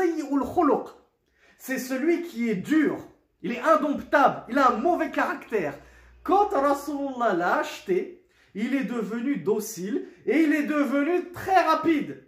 [1.58, 2.98] C'est celui qui est dur,
[3.42, 5.78] il est indomptable, il a un mauvais caractère.
[6.24, 8.24] Quand Rasulullah l'a acheté,
[8.56, 12.24] il est devenu docile et il est devenu très rapide.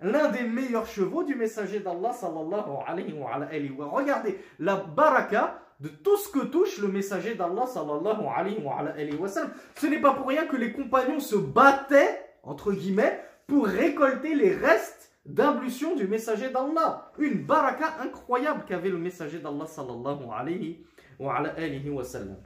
[0.00, 6.16] L'un des meilleurs chevaux du messager d'Allah sallallahu alayhi wa, Regardez, la baraka de tout
[6.16, 8.62] ce que touche le messager d'Allah sallallahu alayhi
[9.18, 9.50] wa, sallam.
[9.74, 14.54] Ce n'est pas pour rien que les compagnons se battaient, entre guillemets, pour récolter les
[14.54, 17.10] restes d'ablution du messager d'Allah.
[17.18, 20.84] Une baraka incroyable qu'avait le messager d'Allah sallallahu alayhi
[21.18, 22.36] wa, sallam.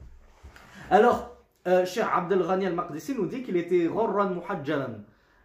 [0.90, 5.00] Alors, euh, Cheikh Abdel Ghani al-Maqdisi nous dit qu'il était Rorran Muhajjalan.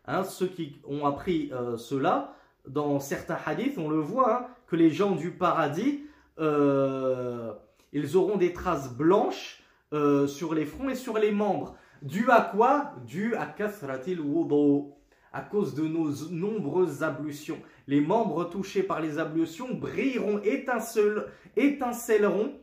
[0.05, 2.35] Hein, ceux qui ont appris euh, cela,
[2.65, 6.05] dans certains hadiths, on le voit, hein, que les gens du paradis,
[6.39, 7.53] euh,
[7.93, 9.63] ils auront des traces blanches
[10.27, 11.75] sur les fronts et sur les membres.
[12.01, 12.93] Dû à quoi?
[13.05, 14.89] Dû à Kathratil Wudu,
[15.33, 17.59] à cause de nos nombreuses ablutions.
[17.87, 20.41] Les membres touchés par les ablutions brilleront,
[21.55, 22.53] étincelleront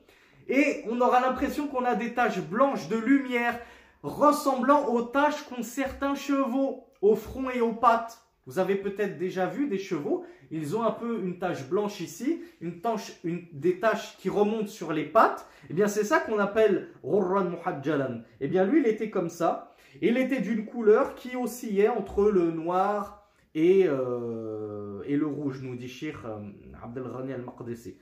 [0.48, 3.60] et on aura l'impression qu'on a des taches blanches de lumière
[4.02, 8.18] ressemblant aux taches qu'ont certains chevaux au front et aux pattes.
[8.48, 12.42] Vous avez peut-être déjà vu des chevaux, ils ont un peu une tache blanche ici,
[12.62, 15.46] une tache, une, des taches qui remontent sur les pattes.
[15.68, 18.22] Eh bien, c'est ça qu'on appelle Rurran Muhajjalan.
[18.40, 19.74] Eh bien, lui, il était comme ça.
[20.00, 25.76] Il était d'une couleur qui oscillait entre le noir et, euh, et le rouge, nous
[25.76, 26.38] dit Sheikh euh,
[26.82, 27.98] Abdel Ghani al-Maqdisi.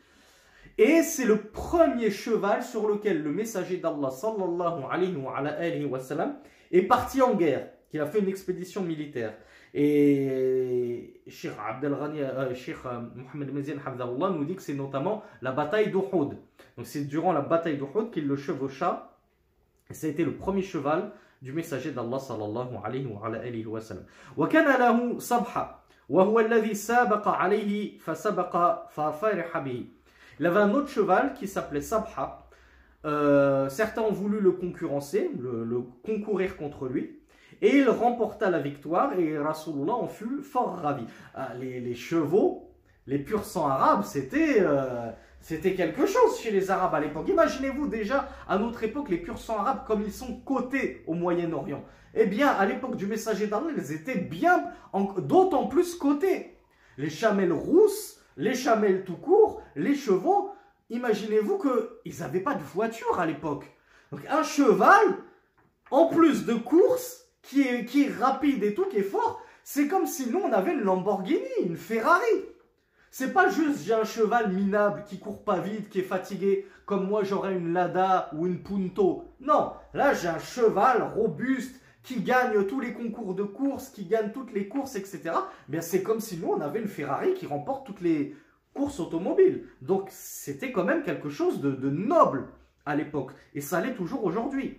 [0.79, 6.37] Et c'est le premier cheval sur lequel le messager d'Allah sallallahu alayhi wa, sallam
[6.71, 9.35] est parti en guerre, qu'il a fait une expédition militaire.
[9.76, 13.76] Et Sheikh Abdel Ghani, euh, Sheikh euh, Mohamed Mezin
[14.36, 16.38] nous dit que c'est notamment la bataille d'Uhud.
[16.78, 19.18] Donc c'est durant la bataille d'Uhud qu'il le chevaucha.
[19.90, 21.12] Et ça a été le premier cheval
[21.42, 24.06] du messager d'Allah sallallahu alayhi wa, sallam.
[24.38, 29.86] وكان له صبحة وهو الذي سابق عليه فسبق ففرح به
[30.42, 32.48] il avait un autre cheval qui s'appelait Sabha.
[33.06, 37.20] Euh, certains ont voulu le concurrencer, le, concourir contre lui.
[37.63, 41.05] Et il remporta la victoire et Rasulullah en fut fort ravi.
[41.35, 42.71] Ah, les, chevaux,
[43.07, 47.29] les purs sang arabes, c'était euh, c'était quelque chose chez les arabes à l'époque.
[47.29, 51.85] Imaginez-vous déjà à notre époque les purs sang arabes comme ils sont cotés au Moyen-Orient.
[52.15, 54.65] Eh bien, à l'époque du messager d'Allah, ils étaient bien,
[55.19, 56.57] d'autant plus cotés.
[56.97, 60.51] Les chamelles rousses, les chamelles tout court, les chevaux,
[60.89, 63.67] imaginez-vous qu'ils n'avaient pas de voiture à l'époque.
[64.13, 65.07] Donc un cheval,
[65.91, 70.31] en plus de course, qui est, rapide et tout, qui est fort, c'est comme si
[70.31, 72.25] nous on avait une Lamborghini, une Ferrari.
[73.11, 77.09] C'est pas juste j'ai un cheval minable qui court pas vite, qui est fatigué, comme
[77.09, 79.25] moi j'aurais une Lada ou une Punto.
[79.41, 84.31] Non, là j'ai un cheval robuste qui gagne tous les concours de course, qui gagne
[84.31, 85.33] toutes les courses, etc.
[85.69, 88.37] Bien, c'est comme si nous, on avait une Ferrari qui remporte toutes les
[88.73, 89.65] courses automobiles.
[89.83, 92.47] Donc, c'était quand même quelque chose de, noble
[92.85, 93.33] à l'époque.
[93.55, 94.79] Et ça l'est toujours aujourd'hui.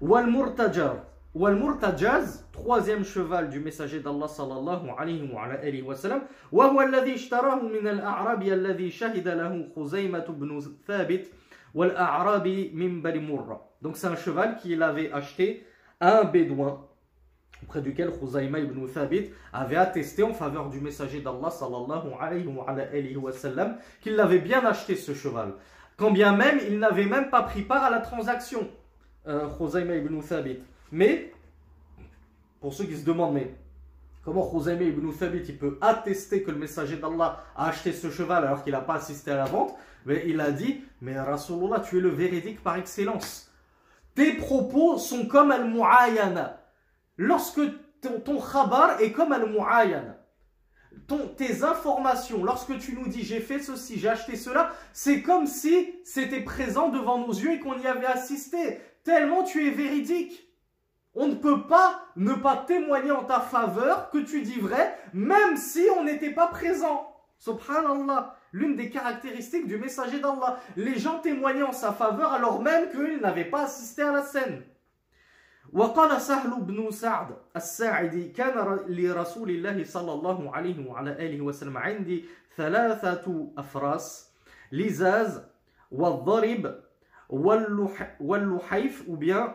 [0.00, 1.04] Wal Murtajar.
[1.35, 6.21] Wal Murtajaz, troisième cheval du messager d'Allah sallallahu alayhi wa, alayhi wa sallam.
[6.51, 11.25] وهو الذي اشتراه من الأعراب الذي شهد له خزيمة بن ثابت
[11.73, 13.61] والأعراب من بني مرة.
[13.81, 15.65] Donc c'est un cheval qu'il avait acheté
[15.99, 16.85] un bédouin
[17.63, 23.31] auprès duquel Khuzayma ibn Thabit avait attesté en faveur du messager d'Allah sallallahu alayhi wa,
[23.31, 25.53] sallam qu'il l'avait bien acheté ce cheval.
[25.97, 28.67] Quand bien même il n'avait même pas pris part à la transaction,
[29.27, 30.59] euh, Khuzayma ibn Thabit.
[30.90, 31.32] Mais,
[32.60, 33.54] pour ceux qui se demandent, mais
[34.24, 38.44] comment Khuzayma ibn Thabit il peut attester que le messager d'Allah a acheté ce cheval
[38.44, 39.74] alors qu'il n'a pas assisté à la vente?
[40.06, 43.52] Mais Il a dit, mais Rasulullah, tu es le véridique par excellence.
[44.14, 46.60] Tes propos sont comme al-mu'ayana.
[47.16, 47.60] Lorsque
[48.00, 50.16] ton, khabar est comme al-mu'ayana.
[51.36, 55.94] tes informations, lorsque tu nous dis j'ai fait ceci, j'ai acheté cela, c'est comme si
[56.04, 58.80] c'était présent devant nos yeux et qu'on y avait assisté.
[59.04, 60.47] Tellement tu es véridique.
[61.15, 65.57] On ne peut pas ne pas témoigner en ta faveur que tu dis vrai, même
[65.57, 67.07] si on n'était pas présent.
[67.37, 70.59] Subhanallah l'une des caractéristiques du messager d'Allah.
[70.77, 74.63] Les gens témoignaient en sa faveur alors même qu'ils n'avaient pas assisté à la scène.
[75.73, 82.25] وقال سهل بن سعد الساعدي كان لرسول الله صلى الله عليه وعلى آله وسلم عندي
[82.57, 84.31] ثلاثة أفراس
[84.71, 85.41] لزاز
[85.91, 86.75] والضرب
[87.30, 89.54] Ou bien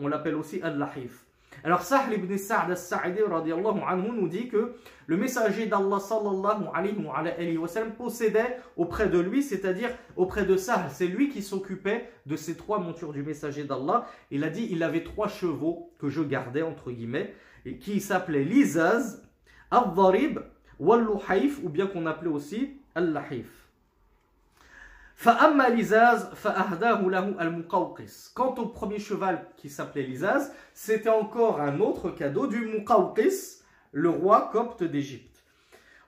[0.00, 1.24] on, l'appelle aussi Al-Lahif.
[1.64, 4.74] Alors Sahl ibn Sa'd al-Sa'idi anhu nous dit que
[5.06, 10.86] le messager d'Allah sallallahu alayhi wa sallam possédait auprès de lui, c'est-à-dire auprès de Sahl.
[10.90, 14.06] C'est lui qui s'occupait de ces trois montures du messager d'Allah.
[14.30, 17.34] Il a dit il avait trois chevaux que je gardais entre guillemets
[17.64, 19.26] et qui s'appelaient l'Izaz,
[19.70, 20.40] Al-Dharib,
[20.78, 23.57] ou bien qu'on appelait aussi Al-Lahif.
[28.34, 34.10] Quant au premier cheval qui s'appelait Lizaz, c'était encore un autre cadeau du Muqawqis, le
[34.10, 35.42] roi copte d'Égypte.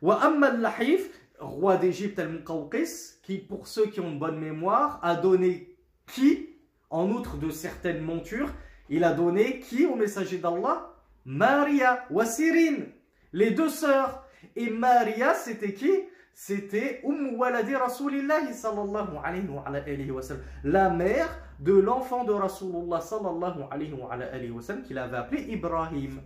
[0.00, 5.76] Wa lahif roi d'Égypte al-Muqawqis, qui pour ceux qui ont une bonne mémoire, a donné
[6.06, 6.50] qui,
[6.88, 8.54] en outre de certaines montures,
[8.88, 10.94] il a donné qui au messager d'Allah?
[11.24, 12.84] Maria wa Sirin,
[13.32, 14.24] les deux sœurs.
[14.54, 15.90] Et Maria, c'était qui?
[16.34, 21.28] C'était Umm Waladi Rasulillahi sallallahu alayhi wa, sallam, la mère
[21.58, 26.20] de l'enfant de Rasulullah sallallahu alayhi wa, sallam qu'il avait appelé Ibrahim.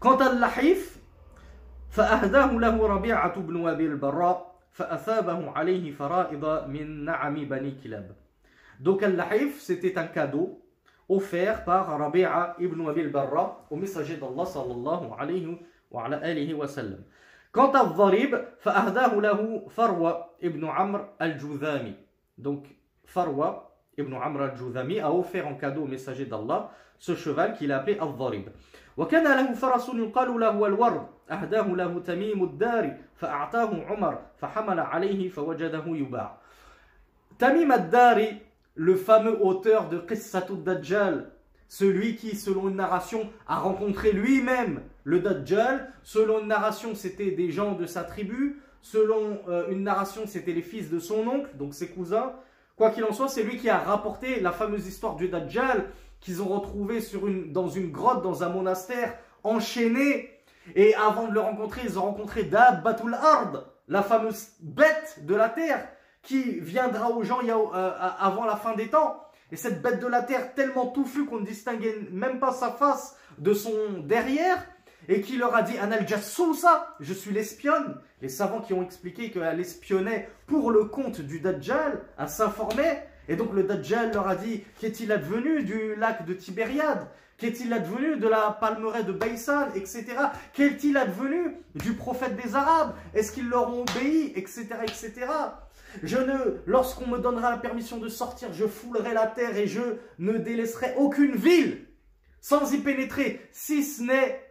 [0.00, 0.98] Quant à l'Ahif,
[1.94, 8.10] فأهداه له ربيعة بن وابي البراء فأثابه عليه فرائض من نعم بني كلاب.
[8.80, 10.60] Donc Al-Lahif, c'était un cadeau
[11.08, 15.58] offert par Rabi'a ibn Wabil Barra au messager d'Allah sallallahu alayhi
[15.90, 17.04] wa, alihi wa sallam.
[17.54, 21.94] Quant à Dharib, فأهداه له Farwa ibn Amr al-Judhami.
[22.36, 22.66] Donc
[23.04, 27.78] Farwa ibn Amr al-Judhami a offert en cadeau au messager d'Allah ce cheval qu'il a
[27.78, 28.48] appelé Al-Dharib.
[28.96, 35.84] وكان له فرس يقال له الورد أهداه له تميم الدار فأعطاه عمر فحمل عليه فوجده
[35.86, 36.36] يباع
[37.38, 38.40] تميم الداري
[38.76, 41.30] le fameux auteur de Qissatul Dajjal,
[41.74, 45.90] celui qui, selon une narration, a rencontré lui-même le Dajjal.
[46.04, 48.62] Selon une narration, c'était des gens de sa tribu.
[48.80, 52.32] Selon euh, une narration, c'était les fils de son oncle, donc ses cousins.
[52.76, 55.86] Quoi qu'il en soit, c'est lui qui a rapporté la fameuse histoire du Dajjal
[56.20, 60.30] qu'ils ont retrouvé sur une, dans une grotte, dans un monastère, enchaîné.
[60.76, 65.48] Et avant de le rencontrer, ils ont rencontré Dabbatul Ard, la fameuse bête de la
[65.48, 65.88] terre,
[66.22, 69.23] qui viendra aux gens euh, avant la fin des temps.
[69.54, 73.16] Et cette bête de la terre tellement touffue qu'on ne distinguait même pas sa face
[73.38, 74.66] de son derrière,
[75.06, 78.00] et qui leur a dit Anal ça, je suis l'espionne.
[78.20, 82.98] Les savants qui ont expliqué qu'elle espionnait pour le compte du Dajjal, à s'informer.
[83.28, 87.06] Et donc le Dajjal leur a dit Qu'est-il advenu du lac de Tibériade?
[87.38, 90.04] Qu'est-il advenu de la palmeraie de Baïsan, etc.
[90.52, 92.96] Qu'est-il advenu du prophète des Arabes?
[93.14, 95.12] Est-ce qu'ils leur ont obéi, etc., etc.
[96.03, 99.81] Je ne, lorsqu'on me donnera la permission de sortir, je foulerai la terre et je
[100.19, 101.85] ne délaisserai aucune ville
[102.41, 104.49] sans y pénétrer, si ce n'est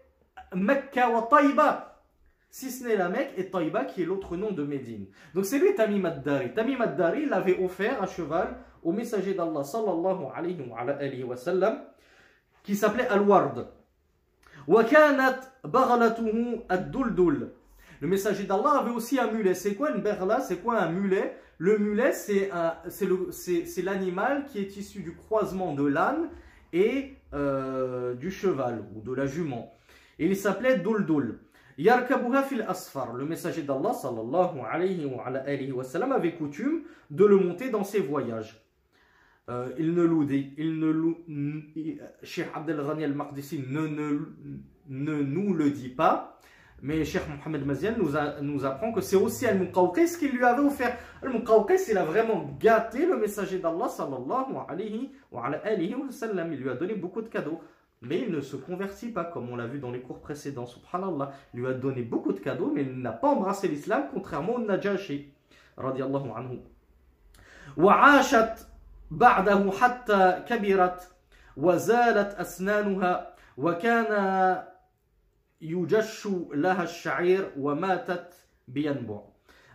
[0.54, 2.02] Mecca ou Taïba.
[2.50, 5.06] Si ce n'est la Mecque et Taïba qui est l'autre nom de Médine.
[5.34, 6.54] Donc c'est lui Tamim ad-Dari.
[6.54, 11.84] Tamim ad-Dari l'avait offert à cheval au messager d'Allah sallallahu alayhi wa, sallam
[12.62, 13.68] qui s'appelait Al-Ward.
[14.68, 17.48] وكانت بغلته الدلدل
[18.03, 19.53] le messager d'Allah avait aussi un mulet.
[19.53, 20.41] C'est quoi une berla?
[20.41, 21.37] C'est quoi un mulet?
[21.57, 22.49] Le mulet, c'est
[23.81, 26.29] l'animal qui est issu du croisement de l'âne
[26.73, 29.71] et euh, du cheval ou de la jument.
[30.19, 31.39] Il s'appelait Duldul.
[31.77, 33.13] Yarkabuha fil asfar.
[33.13, 38.67] Le messager d'Allah sallallahu alayhi wa, sallam, avait coutume de le monter dans ses voyages.
[39.49, 40.27] Euh, il ne loue,
[41.29, 42.01] il
[42.53, 46.41] Abdel Ghani al-Maqdisi ne nous le dit pas,
[46.82, 50.96] mais Cheikh Mohamed Mazian nous, nous apprend que c'est aussi Al-Muqawqis qui lui avait offert.
[51.22, 56.52] Al-Muqawqis, il a vraiment gâté le messager d'Allah sallallahu alayhi wa, alayhi wa sallam.
[56.52, 57.60] Il lui a donné beaucoup de cadeaux.
[58.00, 60.66] Mais il ne se convertit pas, comme on l'a vu dans les cours précédents.
[60.66, 64.54] Subhanallah, il lui a donné beaucoup de cadeaux, mais il n'a pas embrassé l'islam, contrairement
[64.54, 65.32] au Najashi.
[65.76, 66.60] Radiallahu anhu.
[67.76, 68.66] وعاشت
[69.10, 71.08] بعده حتى كبرت
[71.56, 74.12] وزالت أسنانها وكان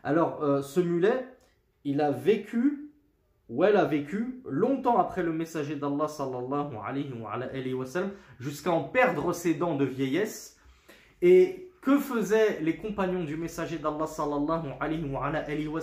[0.05, 1.27] alors, euh, ce mulet,
[1.85, 2.91] il a vécu,
[3.49, 7.87] ou elle a vécu, longtemps après le messager d'Allah sallallahu alayhi wa,
[8.39, 10.57] jusqu'à en perdre ses dents de vieillesse.
[11.21, 15.81] Et que faisaient les compagnons du messager d'Allah sallallahu alayhi wa,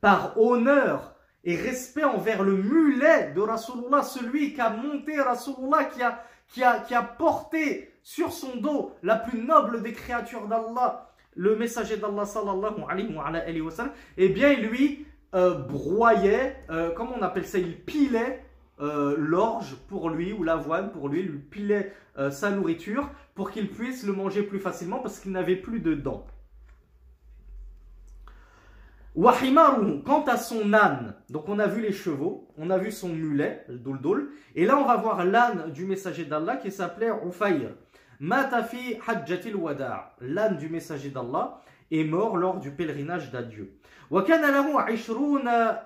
[0.00, 6.02] par honneur et respect envers le mulet de Rasulullah, celui qui a monté Rasulullah, qui
[6.02, 11.96] a, qui a, porté sur son dos la plus noble des créatures d'Allah, le messager
[11.96, 17.58] d'Allah sallallahu alayhi wa, sallam, eh bien lui euh, broyait, euh, comment on appelle ça,
[17.58, 18.42] il pilait
[18.80, 21.92] euh, l'orge pour lui ou l'avoine pour lui, il lui pilait
[22.30, 26.26] sa nourriture pour qu'il puisse le manger plus facilement parce qu'il n'avait plus de dents.
[29.16, 33.08] Wahimaru, quant à son âne, donc on a vu les chevaux, on a vu son
[33.08, 37.70] mulet, le doldol, et là on va voir l'âne du messager d'Allah qui s'appelait Ufayr.
[38.20, 43.78] Matafi Hajjatil Wada', l'âne du messager d'Allah, est mort lors du pèlerinage d'adieu.
[44.10, 44.74] Wakana lahu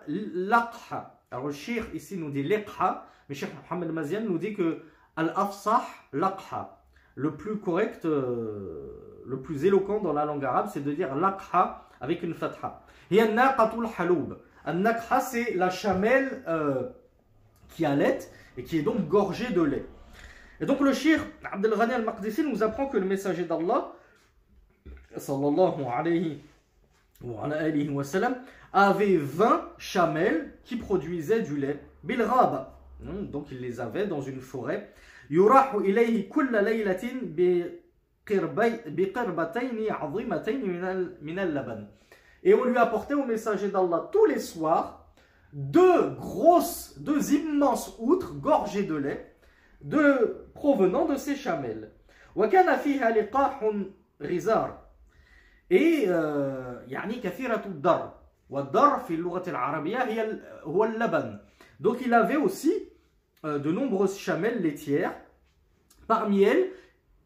[0.08, 1.20] laqha.
[1.30, 4.82] Alors le shir ici nous dit liqha, mais Cheikh Mohamed Mazian nous dit que
[5.14, 6.82] al-afsah laqha.
[7.14, 11.86] Le plus correct, euh, le plus éloquent dans la langue arabe, c'est de dire laqha
[12.00, 12.82] avec une fatha.
[13.10, 14.36] Et an-naqatul haloub.
[14.64, 16.88] An-naqha, c'est la chamelle euh,
[17.68, 18.18] qui allait
[18.56, 19.86] et qui est donc gorgée de lait.
[20.60, 21.20] Et donc le shir
[21.50, 23.92] Abdel Ghani al-Maqdisi nous apprend que le messager d'Allah,
[25.16, 26.42] sallallahu alayhi
[27.22, 28.36] wa, sallam,
[28.72, 31.80] avait 20 chamelles qui produisaient du lait.
[32.02, 32.78] Bilraba.
[33.00, 34.92] Donc il les avait dans une forêt.
[35.30, 37.64] Yurahu ilayhi kulla laylatin bi
[42.42, 45.00] et on lui apportait au messager d'Allah tous les soirs
[45.52, 49.34] deux grosses, deux immenses outres gorgées de lait
[49.82, 51.90] de, provenant de ces chamelles.
[55.70, 56.76] Et euh,
[61.80, 62.72] donc il avait aussi
[63.44, 65.14] euh, de nombreuses chamelles laitières.
[66.06, 66.70] Parmi elles,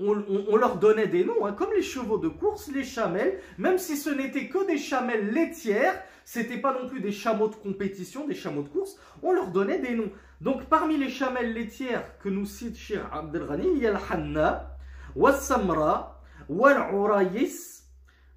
[0.06, 3.96] on, leur donnait des noms, hein, comme les chevaux de course, les chamelles, même si
[3.96, 8.34] ce n'était que des chamelles laitières, c'était pas non plus des chameaux de compétition, des
[8.34, 10.10] chameaux de course, on leur donnait des noms.
[10.40, 14.76] Donc parmi les chamelles laitières que nous cite Shir Abdelghani, il y a le Hanna,
[15.14, 17.82] Wassamra, Wal-Urayis,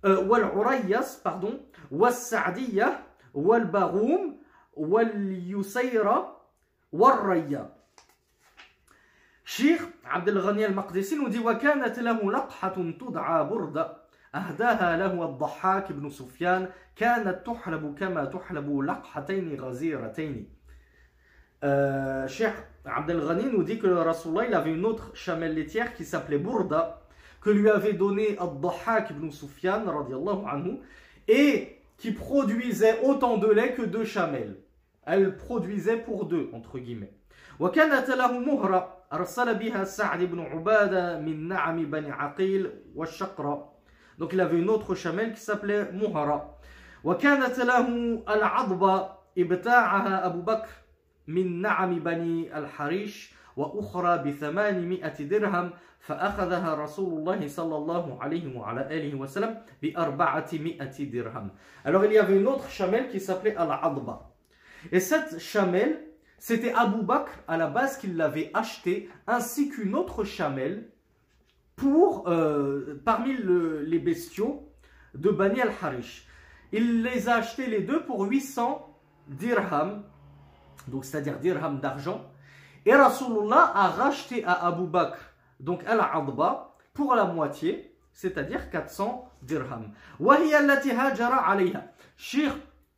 [0.06, 1.60] euh, Wal-Urayas, pardon,
[1.92, 3.02] Was-Sa'diyah,
[3.34, 4.36] Wal-Baroum,
[4.76, 6.44] Wal-Yusayra,
[6.92, 7.77] Wal-Raya.
[9.47, 13.97] شيخ عبد الغني المقدسي nous وكانت له لقحة تدعى بردة
[14.35, 20.49] أهداها له الضحاك بن سفيان كانت تحلب كما تحلب لقحتين غزيرتين
[21.65, 22.55] euh, Cheikh
[22.85, 26.39] Abdel Ghani nous dit que le Rasulullah il avait une autre chamelle laitière qui s'appelait
[26.39, 27.03] Burda
[27.41, 30.79] que lui avait donné Ad-Dahhak ibn Sufyan radiallahu anhu
[31.29, 34.57] et qui produisait autant de lait que deux chamelles.
[35.05, 37.13] Elle produisait pour deux entre guillemets.
[37.61, 43.78] وكانت له مهرة أرسل بها سعد بن عبادة من نعم بني عقيل والشقرة
[44.20, 46.58] Donc il avait une autre chamelle qui s'appelait Muhara.
[47.04, 47.88] وكانت له
[48.30, 50.70] العضبة إبتاعها أبو بكر
[51.28, 59.16] من نعم بني الحريش وأخرى بثمانمائة درهم فأخذها رسول الله صلى الله عليه وعلى آله
[59.16, 61.50] وسلم بأربعمائة درهم.
[61.86, 64.32] Alors il y avait une autre chamelle qui s'appelait Al-Adba.
[64.92, 66.02] Et cette chamelle,
[66.38, 70.90] C'était Abu Bakr à la base qui l'avait acheté, ainsi qu'une autre chamelle
[71.76, 74.72] pour, euh, parmi les bestiaux
[75.16, 76.28] de Bani al-Harish.
[76.72, 78.96] Il les a achetés les deux pour 800
[79.28, 80.04] dirhams,
[80.88, 82.30] donc c'est-à-dire dirhams d'argent.
[82.86, 85.18] Et Rasulullah a racheté à Abu Bakr,
[85.60, 89.92] donc al-Adba, pour la moitié, c'est-à-dire 400 dirhams.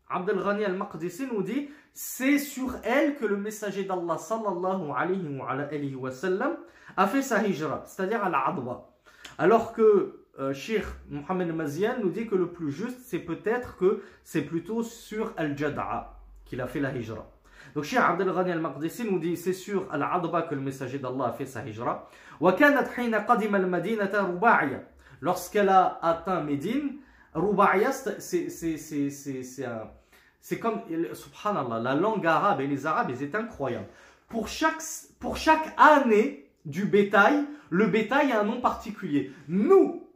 [0.10, 6.12] Abdel Ghani al-Maqdisi nous dit c'est sur elle que le messager d'Allah sallallahu alayhi wa,
[6.12, 6.58] sallam
[6.98, 8.90] a fait sa hijra, c'est-à-dire à l'Adwa.
[9.38, 14.02] Alors que euh, Sheikh Mohamed Mazian nous dit que le plus juste, c'est peut-être que
[14.24, 17.30] c'est plutôt sur Al-Jad'a qu'il a fait la hijra.
[17.76, 21.32] Donc Sheikh Abdel Ghani al-Maqdisi nous dit c'est sur Al-Adwa que le messager d'Allah a
[21.34, 22.10] fait sa hijra.
[25.22, 26.98] Lorsqu'elle a atteint Médine,
[27.34, 29.82] Ruba'iya, c'est un
[30.42, 30.82] c'est comme,
[31.14, 33.88] subhanallah, la langue arabe et les arabes, ils étaient incroyables.
[34.28, 34.82] Pour chaque,
[35.20, 39.32] pour chaque année du bétail, le bétail a un nom particulier.
[39.48, 40.08] Nous,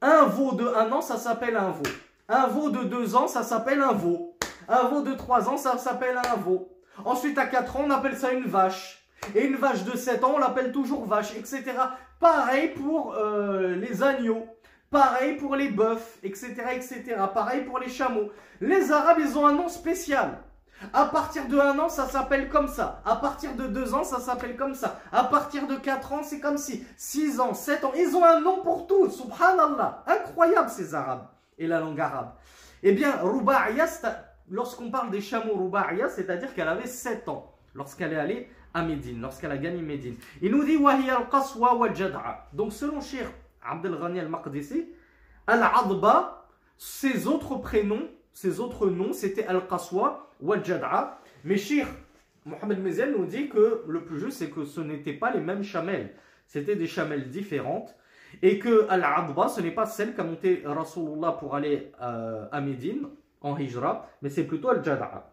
[0.00, 1.82] un veau de un an, ça s'appelle un veau.
[2.28, 4.36] Un veau de deux ans, ça s'appelle un veau.
[4.68, 6.68] Un veau de trois ans, ça s'appelle un veau.
[7.04, 9.06] Ensuite, à quatre ans, on appelle ça une vache.
[9.34, 11.64] Et une vache de sept ans, on l'appelle toujours vache, etc.
[12.20, 14.46] Pareil pour euh, les agneaux.
[14.90, 17.16] Pareil pour les bœufs, etc., etc.
[17.34, 18.30] Pareil pour les chameaux.
[18.60, 20.38] Les Arabes, ils ont un nom spécial.
[20.92, 23.02] À partir de un an, ça s'appelle comme ça.
[23.04, 25.00] À partir de deux ans, ça s'appelle comme ça.
[25.12, 26.86] À partir de quatre ans, c'est comme si.
[26.96, 29.10] Six ans, sept ans, ils ont un nom pour tout.
[29.10, 30.04] Subhanallah.
[30.06, 31.26] Incroyable ces Arabes
[31.58, 32.32] et la langue arabe.
[32.82, 33.86] Eh bien, Ruba'iyya,
[34.48, 39.20] lorsqu'on parle des chameaux Ruba'iyya, c'est-à-dire qu'elle avait sept ans lorsqu'elle est allée à Médine,
[39.20, 40.16] lorsqu'elle a gagné Médine.
[40.40, 42.46] Il nous dit Wahiya al-Qaswa wal-Jad'a.
[42.52, 43.26] Donc, selon Cheikh
[43.70, 44.88] Abdel Ghani al-Maqdisi,
[45.46, 46.46] Al-Adba,
[46.76, 51.18] ses autres prénoms, ses autres noms, c'était Al-Qaswa ou Al-Jad'a.
[51.44, 51.86] Mais Shir
[52.44, 55.62] Mohamed Mezel nous dit que le plus juste, c'est que ce n'étaient pas les mêmes
[55.62, 56.14] chamelles.
[56.46, 57.94] C'était des chamelles différentes.
[58.42, 63.08] Et que Al-Adba, ce n'est pas celle qu'a monté Rasulullah pour aller euh, à Médine,
[63.40, 65.32] en Hijra, mais c'est plutôt Al-Jad'a.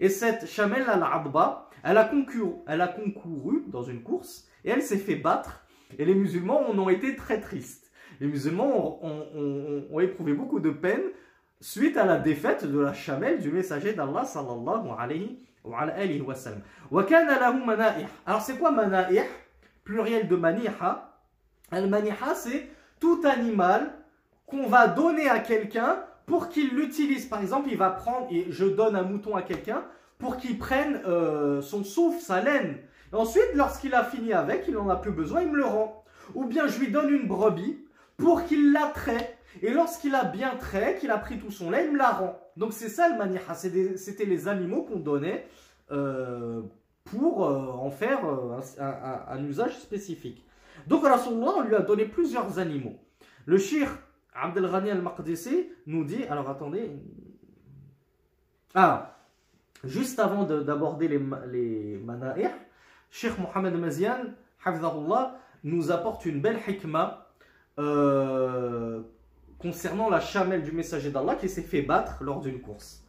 [0.00, 4.82] Et cette chamelle Al-Adba, elle a, concouru, elle a concouru dans une course et elle
[4.82, 5.64] s'est fait battre.
[5.98, 7.90] Et les musulmans en ont été très tristes.
[8.20, 11.02] Les musulmans ont, éprouvé beaucoup de peine
[11.60, 16.60] suite à la défaite de la chamelle du messager d'Allah sallallahu alayhi wa sallam.
[18.26, 19.22] Alors c'est quoi mana'ih?
[19.84, 21.18] Pluriel de maniha.
[21.70, 22.68] Al-maniha c'est
[23.00, 23.92] tout animal
[24.46, 27.26] qu'on va donner à quelqu'un pour qu'il l'utilise.
[27.26, 29.84] Par exemple, il va prendre, et je donne un mouton à quelqu'un
[30.18, 32.78] pour qu'il prenne euh, son souffle, sa laine.
[33.12, 36.04] Ensuite, lorsqu'il a fini avec, il n'en a plus besoin, il me le rend.
[36.34, 37.84] Ou bien je lui donne une brebis
[38.16, 39.36] pour qu'il la traite.
[39.60, 42.38] Et lorsqu'il a bien trait, qu'il a pris tout son lait, il me la rend.
[42.56, 43.54] Donc c'est ça le maniha.
[43.54, 45.46] C'était les animaux qu'on donnait
[45.90, 46.62] euh,
[47.04, 48.20] pour en faire
[48.78, 50.46] un, usage spécifique.
[50.86, 52.96] Donc Rasulullah, on lui a donné plusieurs animaux.
[53.44, 53.88] Le shir
[54.34, 56.90] Abdel Ghani al-Maqdisi nous dit, alors attendez,
[58.74, 59.18] ah,
[59.84, 61.98] juste avant d'aborder les, les
[63.12, 64.34] Sheikh Mohamed Mazian,
[65.64, 67.26] nous apporte une belle hikmah
[67.78, 69.02] euh,
[69.58, 73.04] concernant la chamelle du messager d'Allah qui s'est fait battre lors d'une course.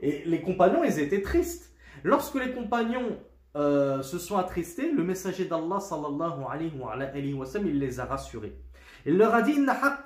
[0.00, 1.72] Et les compagnons, ils étaient tristes.
[2.04, 3.18] Lorsque les compagnons
[3.56, 8.54] euh, se sont attristés, le messager d'Allah sallallahu alayhi wa, sallam, il les a rassurés.
[9.06, 10.02] Il leur a dit Allah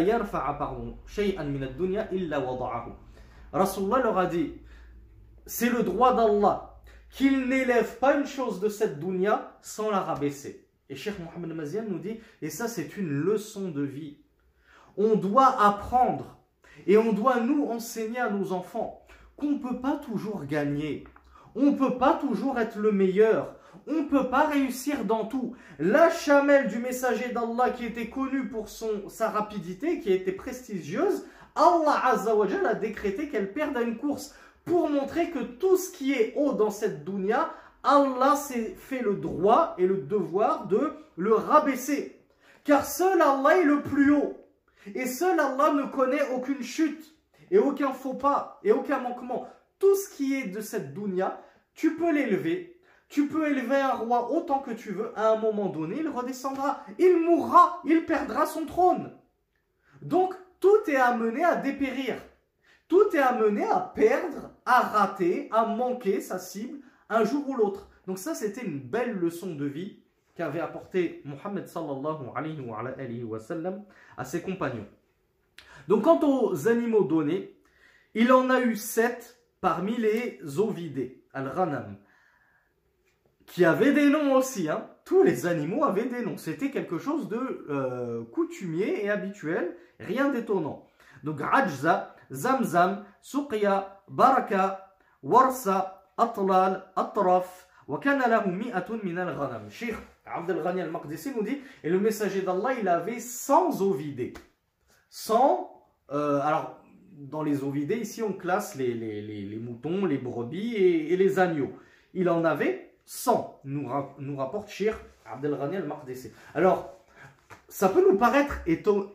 [0.00, 3.03] an pardon, shay'an min ad-dunya illa wada'ahu.
[3.54, 4.52] Rasulullah leur a dit
[5.46, 6.80] c'est le droit d'Allah
[7.10, 10.66] qu'il n'élève pas une chose de cette dunya sans la rabaisser.
[10.88, 14.18] Et Cheikh Mohamed Mazian nous dit, et ça c'est une leçon de vie.
[14.96, 16.38] On doit apprendre
[16.86, 21.04] et on doit nous enseigner à nos enfants qu'on ne peut pas toujours gagner.
[21.54, 23.54] On ne peut pas toujours être le meilleur.
[23.86, 25.54] On ne peut pas réussir dans tout.
[25.78, 31.26] La chamelle du messager d'Allah qui était connue pour son, sa rapidité, qui était prestigieuse,
[31.54, 34.34] Allah a décrété qu'elle perde à une course
[34.64, 37.52] pour montrer que tout ce qui est haut dans cette dunya,
[37.82, 42.20] Allah s'est fait le droit et le devoir de le rabaisser.
[42.64, 44.36] Car seul Allah est le plus haut.
[44.94, 47.14] Et seul Allah ne connaît aucune chute
[47.50, 49.46] et aucun faux pas et aucun manquement.
[49.78, 51.40] Tout ce qui est de cette dunya,
[51.74, 52.80] tu peux l'élever.
[53.08, 55.12] Tu peux élever un roi autant que tu veux.
[55.16, 56.82] À un moment donné, il redescendra.
[56.98, 57.80] Il mourra.
[57.84, 59.12] Il perdra son trône.
[60.00, 60.34] Donc,
[60.64, 62.16] tout est amené à dépérir.
[62.88, 66.78] Tout est amené à perdre, à rater, à manquer sa cible
[67.10, 67.90] un jour ou l'autre.
[68.06, 69.98] Donc ça, c'était une belle leçon de vie
[70.34, 73.40] qu'avait apporté Mohammed sallallahu alayhi wa,
[74.16, 74.86] à ses compagnons.
[75.86, 77.54] Donc quant aux animaux donnés,
[78.14, 81.98] il en a eu sept parmi les ovidés, al-ghanam,
[83.44, 84.70] qui avaient des noms aussi.
[84.70, 86.37] Hein Tous les animaux avaient des noms.
[86.37, 90.85] C'était quelque chose de euh, coutumier et habituel, rien d'étonnant.
[91.23, 99.69] Donc Ajza, Zamzam, Suqya, Baraka, Warsa, Atlal, Atraf, وكان له مئة من الغنم.
[99.69, 99.95] Cheikh
[100.25, 104.33] Abdel Ghani al-Maqdisi nous dit et le messager d'Allah il avait 100 ovidés.
[105.09, 105.69] 100
[106.11, 106.79] euh, alors
[107.17, 111.17] dans les ovidés ici on classe les, les, les, les moutons, les brebis et, et,
[111.17, 111.73] les agneaux.
[112.13, 113.88] Il en avait 100 nous,
[114.18, 114.94] nous rapporte Cheikh
[115.26, 116.32] Abdel Ghani al-Maqdisi.
[116.54, 116.94] Alors
[117.68, 118.60] ça peut nous paraître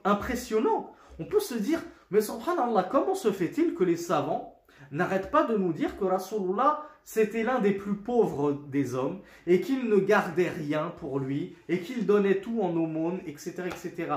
[0.04, 0.94] impressionnant.
[1.20, 1.82] On peut se dire
[2.12, 4.60] mais subhanallah, comment se fait-il que les savants
[4.92, 9.62] n'arrêtent pas de nous dire que Rasulullah, c'était l'un des plus pauvres des hommes et
[9.62, 13.64] qu'il ne gardait rien pour lui et qu'il donnait tout en aumône, etc.
[13.68, 14.14] etc.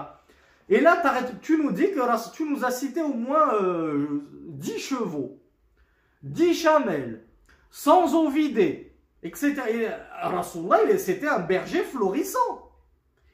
[0.68, 1.02] Et là,
[1.42, 5.38] tu nous dis que tu nous as cité au moins euh, 10 chevaux,
[6.22, 7.26] 10 chamelles,
[7.70, 8.91] 100 ovidés, etc.
[9.22, 9.32] Et
[10.22, 12.70] Rasulullah, c'était un berger florissant.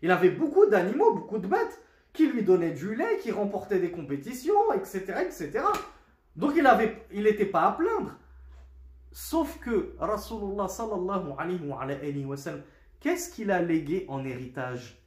[0.03, 1.83] Il avait beaucoup d'animaux, beaucoup de bêtes
[2.13, 5.23] qui lui donnait du lait, qui remportait des compétitions, etc.
[5.23, 5.65] etc.
[6.37, 6.63] Donc il
[7.23, 8.17] n'était il pas à plaindre.
[9.13, 12.63] Sauf que Rasulullah sallallahu alayhi wa, sallam,
[13.01, 15.03] qu'est-ce qu'il a légué en héritage?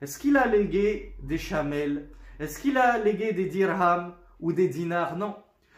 [0.00, 2.08] Est-ce qu'il a légué des chamelles?
[2.38, 5.16] Est-ce qu'il a légué des dirhams ou des dinars?
[5.16, 5.36] Non.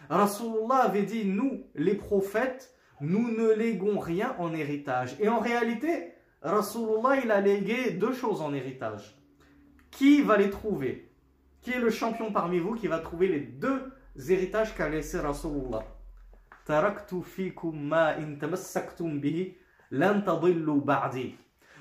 [0.09, 2.74] Rasulullah avait dit, nous, les prophètes,
[3.05, 5.17] nous ne léguons rien en héritage.
[5.21, 9.17] Et en réalité, Rasulullah, il a légué deux choses en héritage.
[9.91, 11.13] Qui va les trouver?
[11.61, 13.93] Qui est le champion parmi vous qui va trouver les deux
[14.29, 15.85] héritages qu'a laissé Rasulullah?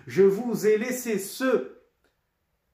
[0.06, 1.78] Je vous ai laissé ce,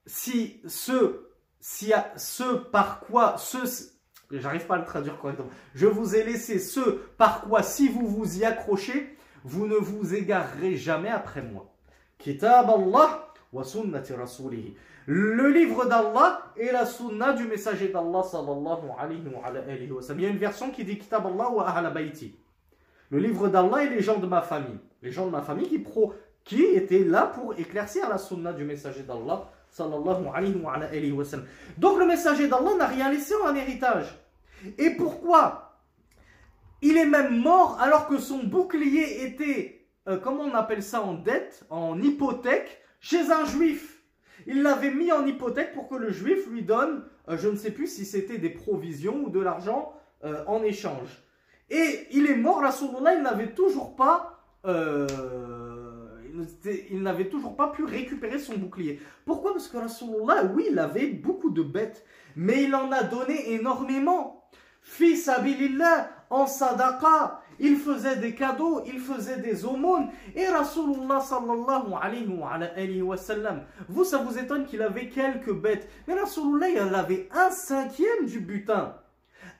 [0.06, 1.26] si, ce,
[1.60, 3.58] si, ce par quoi, ce,
[4.38, 5.50] j'arrive pas à le traduire correctement.
[5.74, 10.14] Je vous ai laissé ce par quoi, si vous vous y accrochez, vous ne vous
[10.14, 11.72] égarerez jamais après moi.
[12.18, 14.76] Kitab Allah wa sunnati rasulihi
[15.06, 19.22] le livre d'Allah et la sunna du messager d'Allah sallallahu alayhi
[19.90, 20.04] wa.
[20.14, 22.36] Il y a une version qui dit Kitab Allah wa ahla bayti.
[23.08, 24.78] Le livre d'Allah et les gens de ma famille.
[25.02, 25.84] Les gens de ma famille qui,
[26.44, 30.24] qui étaient là pour éclaircir la sunna du messager d'Allah sallallahu.
[31.78, 34.06] Donc le messager d'Allah n'a rien laissé en héritage.
[34.78, 35.78] Et pourquoi
[36.82, 41.14] Il est même mort alors que son bouclier était, euh, comment on appelle ça, en
[41.14, 44.02] dette, en hypothèque, chez un juif.
[44.46, 47.70] Il l'avait mis en hypothèque pour que le juif lui donne, euh, je ne sais
[47.70, 49.92] plus si c'était des provisions ou de l'argent
[50.24, 51.22] euh, en échange.
[51.70, 54.36] Et il est mort, Rasulullah, il n'avait toujours pas...
[56.90, 59.00] il n'avait toujours pas pu récupérer son bouclier.
[59.24, 59.52] Pourquoi?
[59.52, 62.04] Parce que Rasulullah, oui, il avait beaucoup de bêtes,
[62.36, 64.44] mais il en a donné énormément.
[64.82, 70.08] fils abilillah, en sadaqa, il faisait des cadeaux, il faisait des aumônes.
[70.34, 75.88] Et Rasulullah sallallahu alayhi wa, sallam, vous, ça vous étonne qu'il avait quelques bêtes.
[76.08, 78.96] Mais Rasulullah, il avait un cinquième du butin.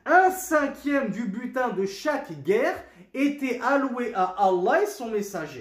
[0.07, 5.61] Un cinquième du butin de chaque guerre était alloué à Allah et son messager.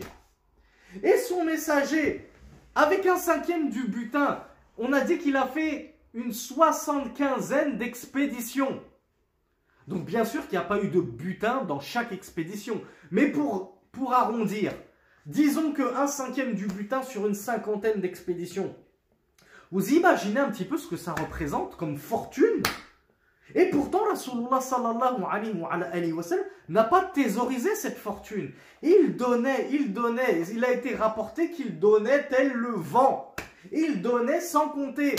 [1.04, 2.30] Et son messager,
[2.76, 4.44] avec un cinquième du butin,
[4.78, 8.82] on a dit qu'il a fait une soixante-quinzaine d'expéditions.
[9.88, 12.82] Donc bien sûr qu'il n'y a pas eu de butin dans chaque expédition.
[13.12, 14.74] Mais pour, pour arrondir,
[15.26, 18.76] disons qu'un cinquième du butin sur une cinquantaine d'expéditions.
[19.72, 22.64] Vous imaginez un petit peu ce que ça représente comme fortune?
[23.56, 28.52] Et pourtant, Rasulullah sallallahu alayhi wa sallam n'a pas thésaurisé cette fortune.
[28.82, 33.34] Il donnait, il donnait, il a été rapporté qu'il donnait tel le vent.
[33.72, 35.16] Il donnait sans compter.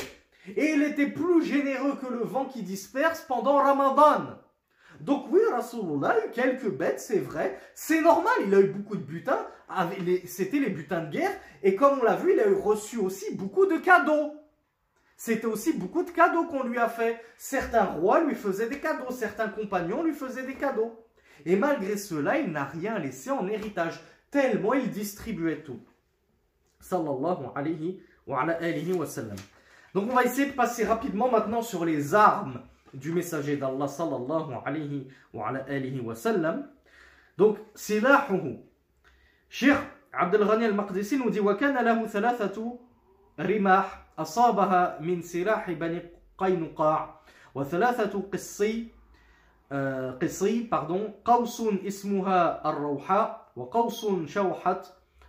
[0.56, 4.38] Et il était plus généreux que le vent qui disperse pendant Ramadan.
[5.00, 7.58] Donc oui, Rasulullah a eu quelques bêtes, c'est vrai.
[7.74, 9.46] C'est normal, il a eu beaucoup de butins.
[10.26, 11.32] C'était les butins de guerre.
[11.62, 14.34] Et comme on l'a vu, il a eu reçu aussi beaucoup de cadeaux.
[15.20, 17.22] C'était aussi beaucoup de cadeaux qu'on lui a fait.
[17.36, 20.98] Certains rois lui faisaient des cadeaux, certains compagnons lui faisaient des cadeaux.
[21.44, 24.00] Et malgré cela, il n'a rien laissé en héritage,
[24.30, 25.78] tellement il distribuait tout.
[26.80, 29.36] Sallallahu alayhi wa, alayhi wa sallam.
[29.92, 32.62] Donc on va essayer de passer rapidement maintenant sur les armes
[32.94, 35.52] du messager d'Allah sallallahu alayhi wa,
[36.02, 36.66] wa sallam.
[37.36, 38.56] Donc, silahuhu.
[39.50, 39.76] Cheikh
[40.14, 42.78] Abdel Ghani al-Maqdisi nous dit «Wa kana lahu thalathatu
[43.36, 43.86] rimah»
[44.19, 46.01] أصابها من سلاح بني
[46.37, 47.19] قينقاع
[47.55, 48.87] وثلاثة قصي
[50.21, 54.87] قصي pardon قوس اسمها الروحاء وقوس شوحت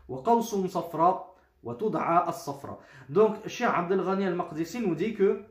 [0.08, 1.34] وقوس صفراء
[1.64, 2.78] وتدعى الصفراء
[3.08, 5.42] donc Cheikh Abdel Ghani al-Maqdisi nous dit que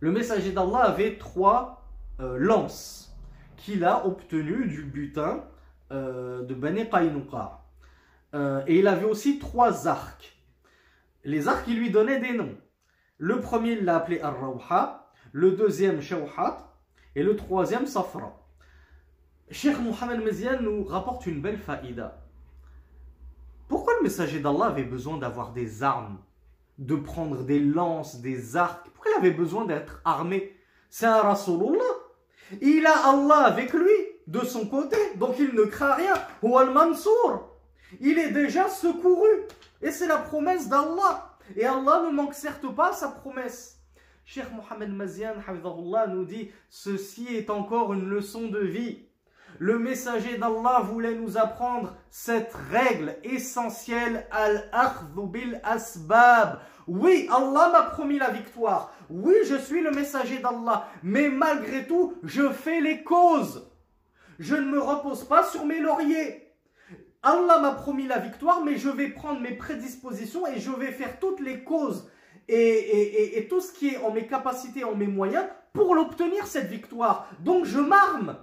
[0.00, 1.84] le messager d'Allah avait trois
[2.20, 3.16] euh, lances
[3.56, 5.44] qu'il a obtenues du butin
[5.90, 7.64] euh, de Bani Qaynuqa.
[8.34, 10.31] Euh, et il avait aussi trois arcs.
[11.23, 12.57] Les arcs, il lui donnaient des noms.
[13.17, 16.73] Le premier, l'a appelé Ar-Rawha, le deuxième, Shawhat,
[17.15, 18.39] et le troisième, Safra.
[19.49, 22.21] Cheikh Mohamed Mezian nous rapporte une belle faïda.
[23.67, 26.19] Pourquoi le messager d'Allah avait besoin d'avoir des armes
[26.77, 28.89] de prendre des lances, des arcs?
[28.93, 30.57] Pourquoi il avait besoin d'être armé?
[30.89, 31.83] C'est un Rasulullah.
[32.61, 33.91] Il a Allah avec lui,
[34.27, 36.13] de son côté, donc il ne craint rien.
[36.41, 37.57] Ou Mansour.
[38.01, 39.29] Il est déjà secouru.
[39.83, 41.37] Et c'est la promesse d'Allah.
[41.57, 43.81] Et Allah ne manque certes pas sa promesse.
[44.25, 45.33] Cheikh Mohamed Mazian
[46.09, 49.05] nous dit Ceci est encore une leçon de vie.
[49.59, 54.69] Le messager d'Allah voulait nous apprendre cette règle essentielle al
[55.15, 56.59] bil asbab.
[56.87, 58.93] Oui, Allah m'a promis la victoire.
[59.09, 60.87] Oui, je suis le messager d'Allah.
[61.03, 63.69] Mais malgré tout, je fais les causes.
[64.39, 66.42] Je ne me repose pas sur mes lauriers.
[67.23, 71.19] Allah m'a promis la victoire, mais je vais prendre mes prédispositions et je vais faire
[71.19, 72.09] toutes les causes
[72.49, 77.29] et, tout ce qui est en mes capacités, en mes moyens pour l'obtenir cette victoire.
[77.39, 78.35] Donc je m'arme.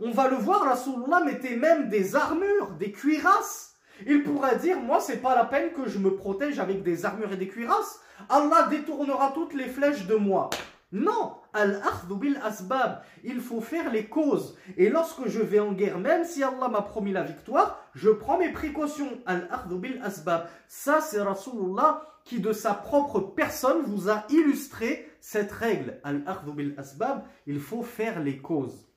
[0.00, 3.74] On va le voir, Rasulullah mettait même des armures, des cuirasses.
[4.06, 7.32] Il pourrait dire, moi, c'est pas la peine que je me protège avec des armures
[7.32, 8.00] et des cuirasses.
[8.28, 10.50] Allah détournera toutes les flèches de moi.
[10.92, 14.57] Non, al bil asbab, il faut faire les causes.
[14.77, 18.37] Et lorsque je vais en guerre, même si Allah m'a promis la victoire, je prends
[18.37, 19.09] mes précautions.
[19.25, 20.47] al bil asbab.
[20.67, 25.99] Ça, c'est Rasulullah qui, de sa propre personne, vous a illustré cette règle.
[26.03, 26.23] al
[26.55, 28.87] bil asbab, il faut faire les causes.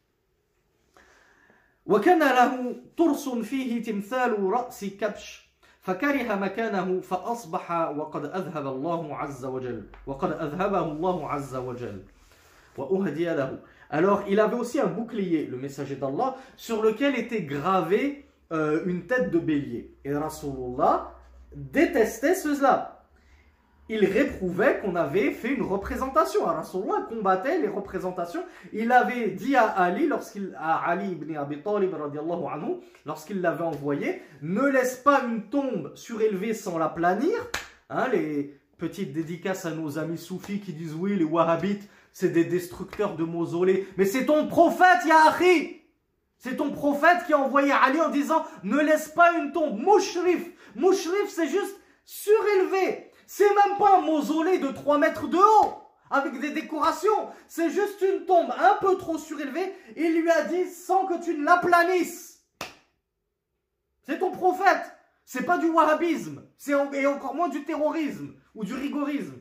[1.86, 5.46] وكان له ترس فيه تمثال رأس كبش
[5.86, 12.19] فكره مكانه فأصبح وقد أذهب الله عز وجل وقد أذهبه الله عز وجل وأهدي له
[13.89, 19.05] alors, il avait aussi un bouclier, le messager d'Allah, sur lequel était gravé euh, une
[19.05, 19.93] tête de bélier.
[20.05, 21.13] Et Rasulullah
[21.53, 23.01] détestait cela
[23.91, 26.45] il réprouvait qu'on avait fait une représentation.
[26.45, 28.41] Rasulullah combattait les représentations.
[28.72, 34.22] Il avait dit à Ali, lorsqu'il, à Ali ibn Abi Talib, anhu, lorsqu'il l'avait envoyé,
[34.41, 37.36] ne laisse pas une tombe surélevée sans la planir.
[37.89, 42.45] Hein, les petites dédicaces à nos amis soufis qui disent oui, les wahhabites, c'est des
[42.45, 43.88] destructeurs de mausolées.
[43.97, 45.82] Mais c'est ton prophète, Yahri
[46.38, 49.80] C'est ton prophète qui a envoyé Ali en disant ne laisse pas une tombe.
[49.80, 50.49] Mouchrif.
[50.76, 53.12] Mouchrif, c'est juste surélevé.
[53.28, 57.30] C'est même pas un mausolée de 3 mètres de haut avec des décorations.
[57.47, 59.74] C'est juste une tombe un peu trop surélevée.
[59.95, 62.43] Il lui a dit sans que tu ne l'aplanisses.
[64.03, 64.91] C'est ton prophète.
[65.26, 66.43] C'est pas du wahhabisme.
[66.93, 69.40] Et encore moins du terrorisme ou du rigorisme.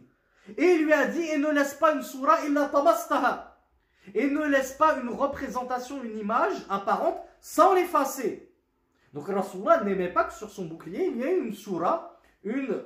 [0.56, 3.58] Et il lui a dit et ne laisse pas une surah illa tamastaha.
[4.14, 8.50] et ne laisse pas une représentation, une image apparente sans l'effacer.
[9.12, 12.82] Donc Rasulullah n'aimait pas que sur son bouclier il y ait une surah, une,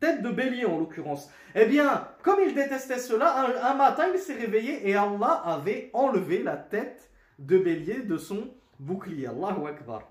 [0.00, 1.30] tête de bélier en l'occurrence.
[1.54, 6.42] Eh bien, comme il détestait cela, un, matin il s'est réveillé et Allah avait enlevé
[6.42, 9.28] la tête de bélier de son bouclier.
[9.28, 10.02] Allahu Akbar.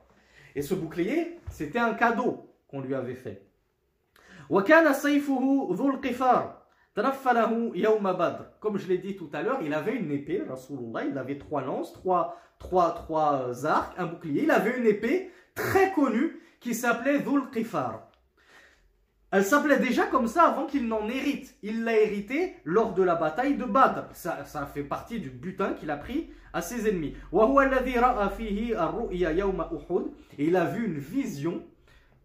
[0.55, 3.45] Et ce bouclier, c'était un cadeau qu'on lui avait fait.
[8.59, 11.61] Comme je l'ai dit tout à l'heure, il avait une épée, Rasulullah, il avait trois
[11.63, 14.43] lances, trois, trois, trois arcs, un bouclier.
[14.43, 18.09] Il avait une épée très connue qui s'appelait Dhul Qifar.
[19.31, 21.55] Elle s'appelait déjà comme ça avant qu'il n'en hérite.
[21.63, 24.03] Il l'a hérité lors de la bataille de Badr.
[24.13, 27.15] Ça, ça fait partie du butin qu'il a pris à ses ennemis.
[30.37, 31.63] Et il a vu une vision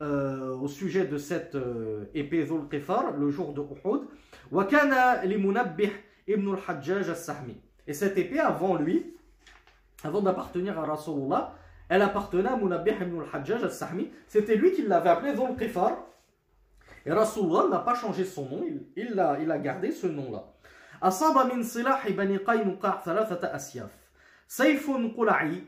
[0.02, 4.08] euh, au sujet de cette euh, épée Dhul Qifar le jour de Uhud.
[7.88, 9.16] Et cette épée, avant lui,
[10.04, 11.56] avant d'appartenir à Rasulullah,
[11.90, 14.12] elle appartenait à Munabbih ibn al-Hajjaj al-Sahmi.
[14.28, 15.98] C'était lui qui l'avait appelé Dhul Qifar.
[17.06, 18.64] Et Rasulullah n'a pas changé son nom,
[18.96, 20.54] il, a, il a gardé ce nom-là.
[21.04, 23.92] أصاب من صلاح بني قينقاع ثلاثة أسياف
[24.48, 25.64] سيف قلعي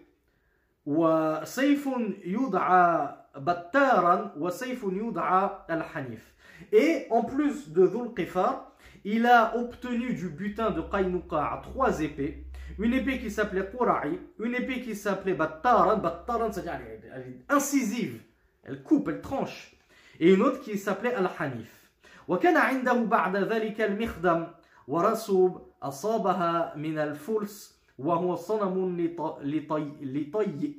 [0.85, 1.89] وسيف
[2.25, 6.35] يدعى بتارا وسيف يدعى الحنيف
[6.71, 8.71] Et en plus de Dhul Qifar,
[9.03, 12.45] il a obtenu du butin de Qaynuqa trois épées.
[12.79, 15.97] Une épée qui s'appelait Qura'i, une épée qui s'appelait Battaran.
[15.97, 16.79] Battaran, c'est-à-dire
[17.13, 18.21] elle est incisive,
[18.63, 19.75] elle coupe, elle tranche.
[20.19, 21.85] Et une autre qui s'appelait Al-Hanif.
[22.27, 24.47] وكان عنده بعد ذلك المخدم
[24.87, 28.99] ورسوب أصابها من الفلس وهو صنم
[29.41, 30.75] لطي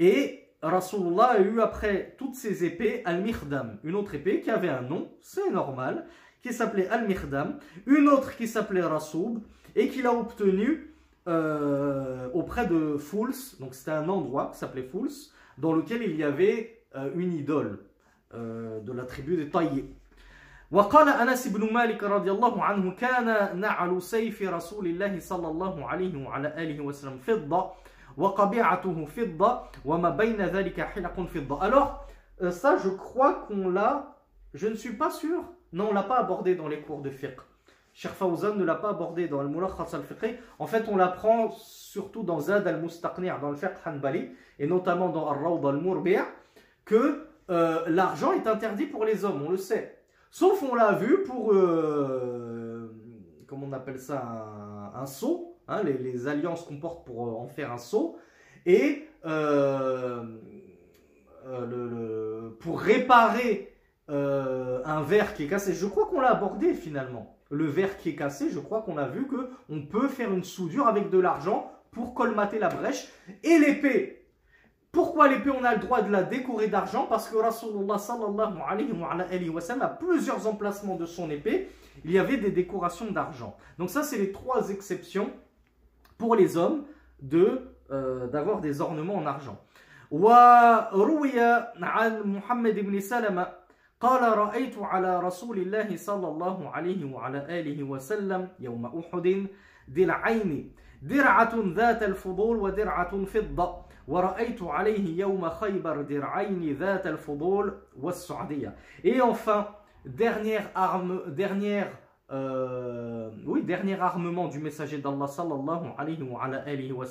[0.00, 4.82] Et Rasulullah a eu après toutes ces épées Al-Mikhdam, une autre épée qui avait un
[4.82, 6.06] nom, c'est normal,
[6.42, 9.40] qui s'appelait Al-Mikhdam, une autre qui s'appelait Rasoub,
[9.74, 10.94] et qu'il a obtenu
[11.28, 15.10] euh, auprès de Fouls, donc c'était un endroit qui s'appelait Fouls,
[15.58, 17.78] dans lequel il y avait euh, une idole
[18.34, 19.84] euh, de la tribu des Taïs.
[20.72, 26.26] وقال أنس بن مالك رضي الله عنه كان نعل سيف رسول الله صلى الله عليه
[26.26, 27.72] وعلى آله وسلم فضة
[31.61, 32.07] Alors,
[32.41, 34.15] euh, ça, je crois qu'on l'a.
[34.53, 35.43] Je ne suis pas sûr.
[35.71, 37.37] Non, on l'a pas abordé dans les cours de fiqh.
[37.93, 40.35] Cheikh Fawzan ne l'a pas abordé dans Al-Mulakhas al-Fiqhi.
[40.59, 45.27] En fait, on l'apprend surtout dans Zad al-Mustaqni' dans le fiqh Hanbali et notamment dans
[45.27, 46.17] Ar-Rawd al-Murbi'
[46.85, 49.97] que euh, l'argent est interdit pour les hommes, on le sait.
[50.29, 52.93] Sauf on l'a vu pour euh,
[53.47, 57.47] comment on appelle ça un, un sceau hein, les, alliances qu'on porte pour euh, en
[57.47, 58.17] faire un sceau,
[58.65, 59.07] et
[62.59, 63.73] pour réparer
[64.09, 65.73] un verre qui est cassé.
[65.73, 69.07] Je crois qu'on l'a abordé finalement le verre qui est cassé, je crois qu'on a
[69.07, 73.07] vu que on peut faire une soudure avec de l'argent pour colmater la brèche.
[73.43, 74.25] Et l'épée,
[74.91, 75.51] pourquoi l'épée?
[75.51, 79.83] On a le droit de la décorer d'argent Parce que Rasulullah sallallahu alayhi wa sallam
[79.83, 81.69] a plusieurs emplacements de son épée,
[82.03, 83.55] il y avait des décorations d'argent.
[83.77, 85.31] Donc ça c'est les trois exceptions
[86.18, 86.84] pour les hommes
[87.20, 89.58] de euh, d'avoir des ornements en argent.
[94.02, 99.46] قال رأيت على رسول الله صلى الله عليه وعلى آله وسلم يوم أحد
[99.88, 100.72] درعين
[101.02, 103.76] درعة ذات الفضول ودرعة فضة
[104.08, 108.74] ورأيت عليه يوم خيبر درعين ذات الفضول والسعدية
[109.04, 109.68] Et enfin,
[110.04, 111.92] dernière arme, dernière
[112.31, 117.05] euh, oui, dernier armement du messager d'Allah sallallahu alayhi wa,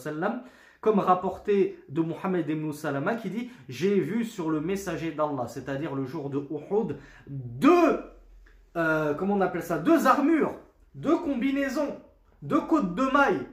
[0.80, 5.94] comme rapporté de Mohammed ibn Salama qui dit J'ai vu sur le messager d'Allah, c'est-à-dire
[5.94, 8.00] le jour de Uhud, deux,
[8.76, 10.54] euh, deux armures,
[10.94, 11.96] deux combinaisons,
[12.42, 13.46] deux côtes de mailles.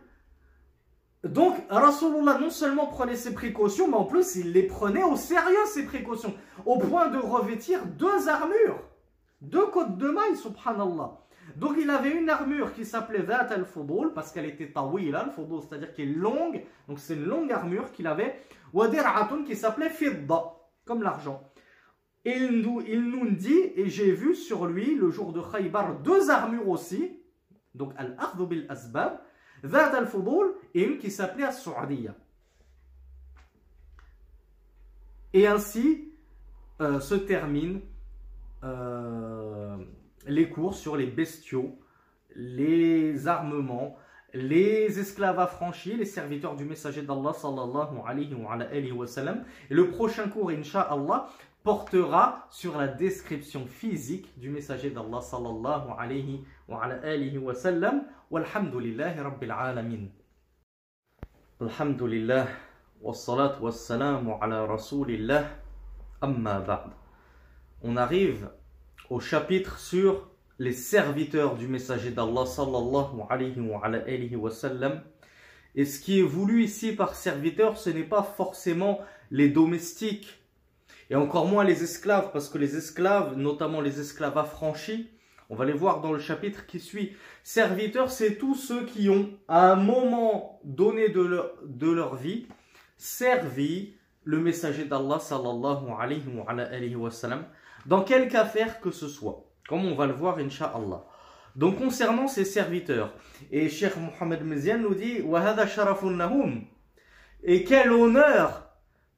[1.23, 5.65] Donc, Rasulullah non seulement prenait ses précautions, mais en plus il les prenait au sérieux,
[5.67, 6.33] ces précautions,
[6.65, 8.83] au point de revêtir deux armures,
[9.39, 11.22] deux côtes de mailles, subhanallah.
[11.55, 15.93] Donc il avait une armure qui s'appelait Zat al-Fudul parce qu'elle était tawila, al-Fudul, c'est-à-dire
[15.93, 16.63] qu'elle est longue.
[16.87, 18.41] Donc c'est une longue armure qu'il avait.
[18.73, 20.43] Wadir'atun qui s'appelait Fidda,
[20.85, 21.51] comme l'argent.
[22.25, 26.69] Et il nous, dit, et j'ai vu sur lui le jour de Khaybar deux armures
[26.69, 27.19] aussi.
[27.75, 29.19] Donc al-Akhdhu bil Asbab,
[29.65, 32.15] Zat al-Fudul et une qui s'appelait As-Su'adiyya.
[35.33, 36.13] Et ainsi
[36.81, 37.81] euh, se termine.
[38.63, 39.77] Euh,
[40.25, 41.77] les cours sur les bestiaux,
[42.35, 43.97] les armements,
[44.33, 49.43] les esclaves affranchis, les serviteurs du messager d'Allah sallallahu alayhi wa, alayhi sallam.
[49.69, 51.27] Et le prochain cours, Inch'Allah,
[51.63, 58.03] portera sur la description physique du messager d'Allah sallallahu alayhi wa ala alihi wa sallam.
[58.31, 60.07] Walhamdulillahi rabbil alamin.
[61.61, 62.47] Alhamdulillah.
[63.01, 65.45] Wassalat wassalamu ala rasulillah.
[66.21, 66.91] Amma ba'd.
[67.83, 68.49] On arrive
[69.09, 70.29] au chapitre sur
[70.59, 75.01] les serviteurs du messager d'Allah sallallahu alayhi wa sallam.
[75.75, 78.99] Et ce qui est voulu ici par serviteur, ce n'est pas forcément
[79.31, 80.43] les domestiques
[81.09, 85.09] et encore moins les esclaves, parce que les esclaves, notamment les esclaves affranchis,
[85.49, 87.13] on va les voir dans le chapitre qui suit.
[87.43, 92.47] Serviteurs, c'est tous ceux qui ont, à un moment donné de leur, de leur vie,
[92.97, 97.45] servi le messager d'Allah sallallahu alayhi wa, sallam,
[97.85, 101.05] dans quelque affaire que ce soit, comme on va le voir, inshallah.
[101.55, 103.13] Donc concernant ces serviteurs,
[103.51, 106.17] et Cheikh Mohamed Mezian nous dit Wahada sharafun
[107.43, 108.69] Et quel honneur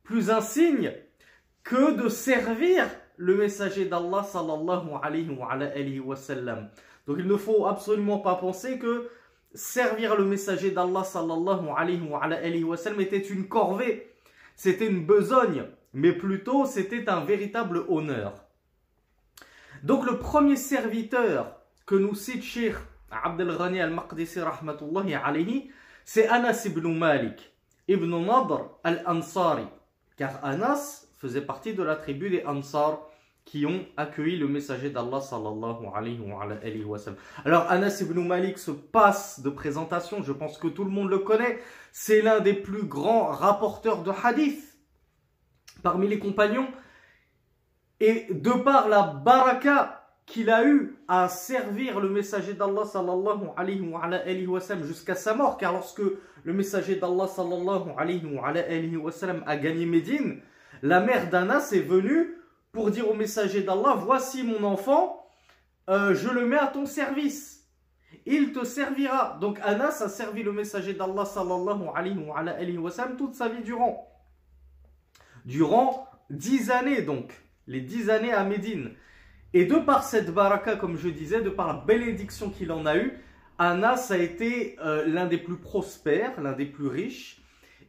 [0.04, 0.92] plus insigne
[1.64, 2.86] que de servir
[3.18, 6.70] le messager d'Allah sallallahu alayhi wa, sallam.
[7.08, 9.10] Donc il ne faut absolument pas penser que
[9.54, 14.12] servir le messager d'Allah sallallahu alayhi wa, sallam était une corvée,
[14.56, 15.64] c'était une besogne,
[15.94, 18.45] mais plutôt c'était un véritable honneur.
[19.86, 22.74] Donc le premier serviteur que nous cite Sheikh
[23.12, 25.70] Abdel Ghani al-Maqdisi rahmatullahi alayhi,
[26.04, 27.54] c'est Anas ibn Malik
[27.88, 29.68] ibn Nadr al-Ansari.
[30.18, 33.00] Car Anas faisait partie de la tribu des Ansar
[33.46, 37.20] qui ont accueilli le messager d'Allah sallallahu alayhi wa, sallam.
[37.46, 41.20] Alors Anas ibn Malik se passe de présentation, je pense que tout le monde le
[41.20, 41.60] connaît,
[41.92, 44.80] c'est l'un des plus grands rapporteurs de hadith
[45.84, 46.70] parmi les compagnons
[48.00, 54.48] et de par la baraka qu'il a eu à servir le messager d'Allah sallallahu alayhi
[54.48, 56.02] wa, sallam jusqu'à sa mort car lorsque
[56.44, 60.42] le messager d'Allah sallallahu alayhi wa, sallam a gagné Médine
[60.82, 62.36] la mère d'Anas est venue
[62.72, 65.26] pour dire au messager d'Allah, voici mon enfant,
[65.90, 67.66] euh, je le mets à ton service.
[68.26, 69.38] Il te servira.
[69.40, 74.12] Donc Anas a servi le messager d'Allah sallallahu alayhi wa, sallam toute sa vie durant.
[75.46, 78.92] Durant dix années donc, les dix années à Médine.
[79.54, 82.98] Et de par cette baraka, comme je disais, de par la bénédiction qu'il en a
[82.98, 83.14] eue,
[83.58, 87.42] Anas a été euh, l'un des plus prospères, l'un des plus riches,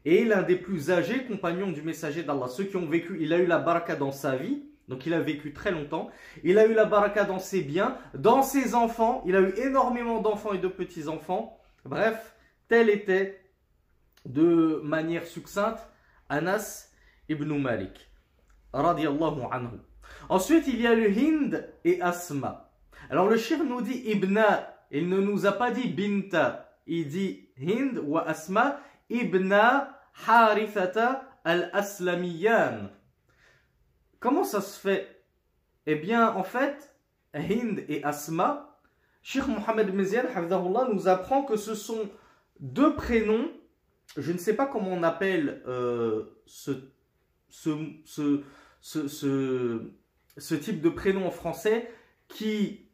[0.04, 2.46] et l'un des plus âgés compagnons du messager d'Allah.
[2.46, 5.20] Ceux qui ont vécu, il a eu la baraka dans sa vie, donc il a
[5.20, 6.08] vécu très longtemps.
[6.44, 9.24] Il a eu la baraka dans ses biens, dans ses enfants.
[9.26, 11.58] Il a eu énormément d'enfants et de petits-enfants.
[11.84, 12.36] Bref,
[12.68, 13.40] tel était,
[14.24, 15.80] de manière succincte,
[16.28, 16.90] Anas
[17.28, 18.05] ibn Malik.
[20.28, 22.70] Ensuite, il y a le Hind et Asma.
[23.10, 24.72] Alors le shir nous dit Ibna.
[24.90, 26.76] Il ne nous a pas dit Binta.
[26.86, 28.80] Il dit Hind ou Asma.
[29.10, 32.90] Ibna Harithata al-Aslamiyan.
[34.20, 35.24] Comment ça se fait?
[35.86, 36.96] Eh bien, en fait,
[37.34, 38.78] Hind et Asma,
[39.22, 40.24] Sheikh Mohamed Mezian
[40.92, 42.08] nous apprend que ce sont
[42.58, 43.50] deux prénoms,
[44.16, 46.72] je ne sais pas comment on appelle euh, ce,
[50.54, 51.90] type de prénom en français,
[52.28, 52.86] qui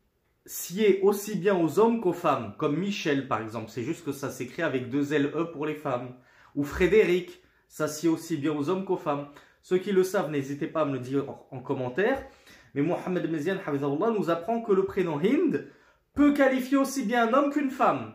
[0.47, 3.71] sied aussi bien aux hommes qu'aux femmes, comme Michel par exemple.
[3.71, 6.15] C'est juste que ça s'écrit avec deux LE pour les femmes
[6.55, 9.29] ou Frédéric, ça sied aussi bien aux hommes qu'aux femmes.
[9.63, 12.23] Ceux qui le savent, n'hésitez pas à me le dire en, commentaire.
[12.75, 13.57] Mais Mohamed Mezian
[14.17, 15.69] nous apprend que le prénom Hind
[16.15, 18.15] peut qualifier aussi bien un homme qu'une femme.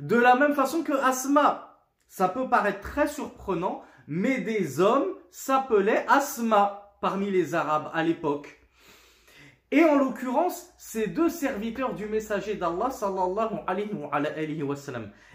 [0.00, 1.68] De la même façon que Asma.
[2.08, 8.58] Ça peut paraître très surprenant, mais des hommes s'appelaient Asma parmi les Arabes à l'époque.
[9.72, 14.76] Et en l'occurrence, ces deux serviteurs du messager d'Allah, sallallahu alayhi wa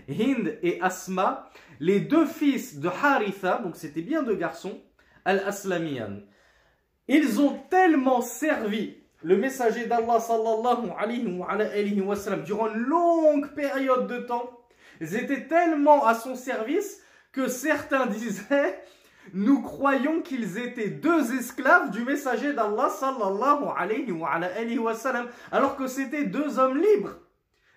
[0.07, 1.49] Hind et Asma,
[1.79, 4.79] les deux fils de Haritha, donc c'était bien deux garçons,
[5.25, 6.21] al-Aslamiyan,
[7.07, 12.15] ils ont tellement servi le messager d'Allah, sallallahu alayhi wa
[12.45, 14.51] durant une longue période de temps,
[15.01, 17.01] ils étaient tellement à son service
[17.33, 18.79] que certains disaient
[19.33, 25.87] nous croyons qu'ils étaient deux esclaves du messager d'Allah sallallahu alayhi wa, sallam, alors que
[25.87, 27.15] c'était deux hommes libres.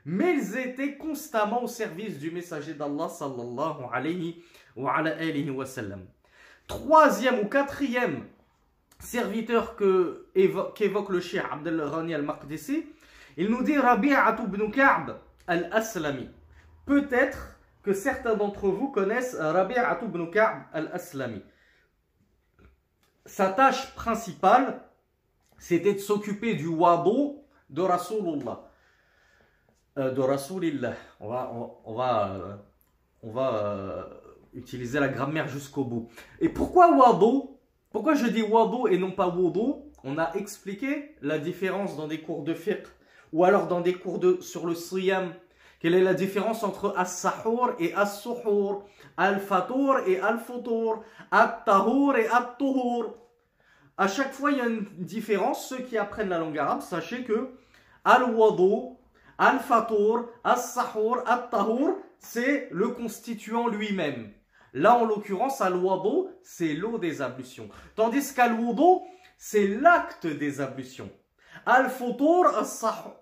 [0.05, 4.43] Mais ils étaient constamment au service du messager d'Allah sallallahu alayhi
[4.77, 6.07] wa, sallam.
[6.67, 8.25] Troisième ou quatrième
[8.99, 12.87] serviteur qu'évoque le cheikh Abdel Rani al-Maqdisi,
[13.37, 15.17] il nous dit Rabi'at ibn Ka'b
[15.47, 16.29] al-Aslami.
[16.87, 21.43] Peut-être que certains d'entre vous connaissent Rabi'a ibn Ka'b al-Aslami.
[23.27, 24.83] Sa tâche principale,
[25.59, 28.71] c'était de s'occuper du wado de Rasulullah.
[29.99, 30.95] Euh, de Rasulillah.
[31.21, 31.53] On va,
[31.85, 32.57] on, va, euh,
[33.23, 34.03] on va euh,
[34.55, 36.09] utiliser la grammaire jusqu'au bout.
[36.41, 37.59] Et pourquoi wado?
[37.91, 39.75] Pourquoi je dis wado et non pas wudu
[40.05, 42.87] On a expliqué la différence dans des cours de fiqh
[43.33, 45.35] ou alors dans des cours de, sur le siyam.
[45.81, 48.85] Quelle est la différence entre as-sahur et as-suhur,
[49.17, 53.15] al-fatour et al-futur, at-tahur et at-tuhur?
[53.97, 55.69] À chaque fois, il y a une différence.
[55.69, 57.55] Ceux qui apprennent la langue arabe, sachez que
[58.05, 58.95] al-wadu,
[59.39, 64.33] al-fatour, as-sahur, at-tahur, c'est le constituant lui-même.
[64.75, 67.71] Là, en l'occurrence, al-wadu, c'est l'eau des ablutions.
[67.97, 69.01] Tandis qu'al-wudu,
[69.39, 71.11] c'est l'acte des ablutions.
[71.67, 72.47] Al-futur,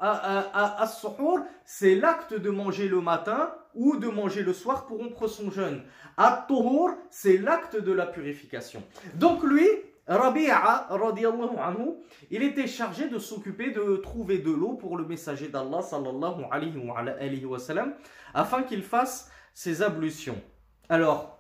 [0.01, 5.51] as-suhur, c'est l'acte de manger le matin ou de manger le soir pour rompre son
[5.51, 5.83] jeûne.
[6.17, 8.83] At-tuhur, c'est l'acte de la purification.
[9.15, 9.67] Donc lui,
[10.07, 11.97] Rabi'a, anhu,
[12.31, 17.45] il était chargé de s'occuper de trouver de l'eau pour le messager d'Allah, sallallahu alayhi
[17.45, 17.95] wa, sallam,
[18.33, 20.41] afin qu'il fasse ses ablutions.
[20.89, 21.39] Alors,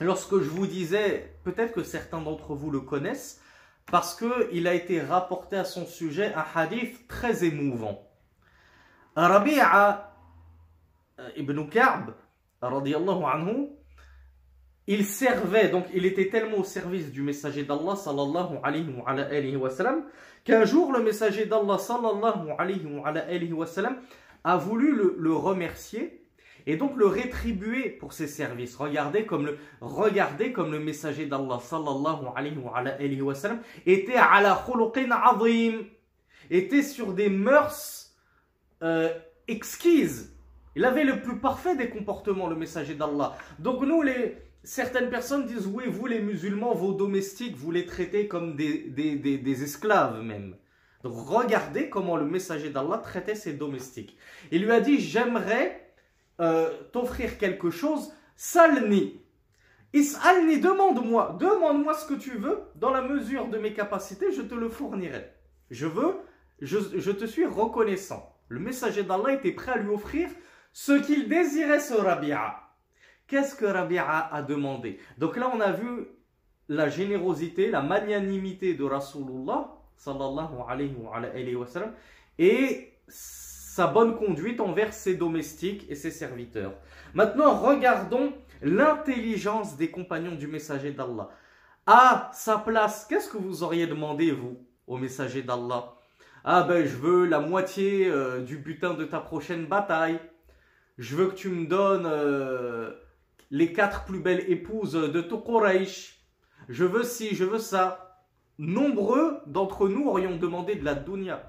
[0.00, 3.40] lorsque je vous disais, peut-être que certains d'entre vous le connaissent,
[3.90, 8.02] parce qu'il a été rapporté à son sujet un hadith très émouvant.
[9.14, 10.12] Rabi'a
[11.20, 12.10] euh, ibn Ka'b,
[12.60, 13.68] anhu,
[14.88, 20.04] il servait, donc il était tellement au service du messager d'Allah, sallallahu alayhi wa, sallam,
[20.44, 23.66] qu'un jour le messager d'Allah, sallallahu alayhi wa,
[24.44, 26.25] a voulu le remercier
[26.66, 28.76] et donc le rétribuer pour ses services.
[28.76, 32.82] Regardez comme le, regardez comme le messager d'Allah sallallahu alayhi wa,
[33.86, 34.14] était
[34.66, 35.84] khuluqin azim,
[36.50, 38.14] était sur des mœurs
[38.82, 39.08] euh,
[39.46, 40.36] exquises.
[40.74, 43.36] Il avait le plus parfait des comportements, le messager d'Allah.
[43.58, 48.28] Donc nous, les, certaines personnes disent, oui, vous les musulmans, vos domestiques, vous les traitez
[48.28, 50.56] comme des, des, des, des esclaves même.
[51.02, 54.18] Donc regardez comment le messager d'Allah traitait ses domestiques.
[54.50, 55.85] Il lui a dit, j'aimerais
[56.40, 59.20] euh, t'offrir quelque chose, salni.
[59.92, 64.54] Is'alni, demande-moi, demande-moi ce que tu veux, dans la mesure de mes capacités, je te
[64.54, 65.32] le fournirai.
[65.70, 66.16] Je veux,
[66.60, 68.36] je, je te suis reconnaissant.
[68.48, 70.28] Le messager d'Allah était prêt à lui offrir
[70.72, 72.60] ce qu'il désirait, ce Rabi'a.
[73.26, 75.00] Qu'est-ce que Rabi'a a demandé?
[75.18, 76.08] Donc là, on a vu
[76.68, 81.92] la générosité, la magnanimité de Rasulullah, sallallahu alayhi wa sallam,
[82.38, 82.92] et
[83.76, 86.72] sa bonne conduite envers ses domestiques et ses serviteurs.
[87.12, 88.32] Maintenant, regardons
[88.62, 91.28] l'intelligence des compagnons du messager d'Allah.
[91.84, 95.92] À sa place, qu'est-ce que vous auriez demandé, vous, au messager d'Allah?
[96.42, 100.20] Ah ben, je veux la moitié euh, du butin de ta prochaine bataille.
[100.96, 102.92] Je veux que tu me donnes euh,
[103.50, 105.44] les quatre plus belles épouses de tout
[106.70, 108.24] Je veux ci, je veux ça.
[108.58, 111.42] Nombreux d'entre nous aurions demandé de la dunya.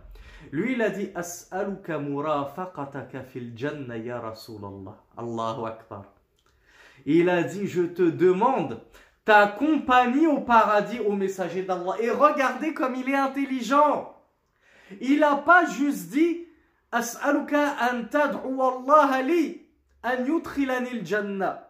[0.51, 4.21] Lui, il a dit As'aluka murafaqataka fil janna ya.
[5.17, 6.05] Allahu Akbar.
[7.05, 8.81] Il a dit Je te demande
[9.25, 11.95] ta compagnie au paradis, au messager d'Allah.
[11.99, 14.15] Et regardez comme il est intelligent.
[15.01, 16.45] Il n'a pas juste dit
[16.91, 19.61] As'aluka an tad'u Allah li
[20.03, 21.69] an yudkhilani al-jannah.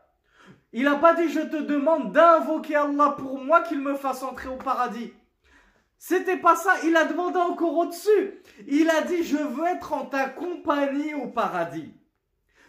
[0.74, 4.49] Il n'a pas dit Je te demande d'invoquer Allah pour moi qu'il me fasse entrer
[4.49, 5.12] au paradis.
[5.99, 8.41] C'était pas ça, il a demandé encore au-dessus.
[8.68, 11.94] Il a dit, je veux être en ta compagnie au paradis.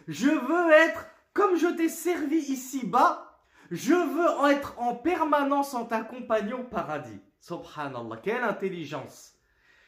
[0.07, 3.39] Je veux être, comme je t'ai servi ici-bas,
[3.69, 7.19] je veux être en permanence en ta compagnie au paradis.
[7.39, 9.35] Subhanallah, quelle intelligence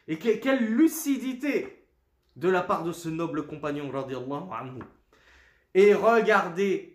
[0.08, 1.88] et quelle lucidité
[2.36, 4.82] de la part de ce noble compagnon, radiallahu anhu.
[5.74, 6.91] Et regardez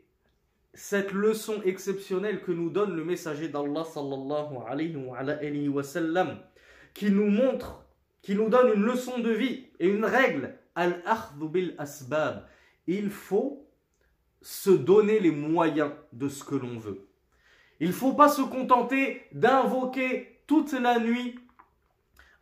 [0.77, 5.83] cette leçon exceptionnelle que nous donne le messager d'Allah sallallahu alayhi wa,
[6.93, 7.83] qui nous montre,
[8.21, 11.03] qui nous donne une leçon de vie et une règle, al
[11.41, 12.45] bil asbab.
[12.87, 13.67] Il faut
[14.43, 17.09] se donner les moyens de ce que l'on veut.
[17.81, 21.39] Il ne faut pas se contenter d'invoquer toute la nuit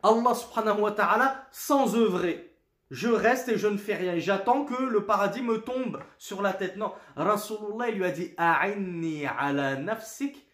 [0.03, 2.54] Allah subhanahu wa ta'ala sans œuvrer
[2.95, 4.17] je reste et je ne fais rien.
[4.17, 6.77] J'attends que le paradis me tombe sur la tête.
[6.77, 10.47] Non, Rasulullah lui a dit ala nafsik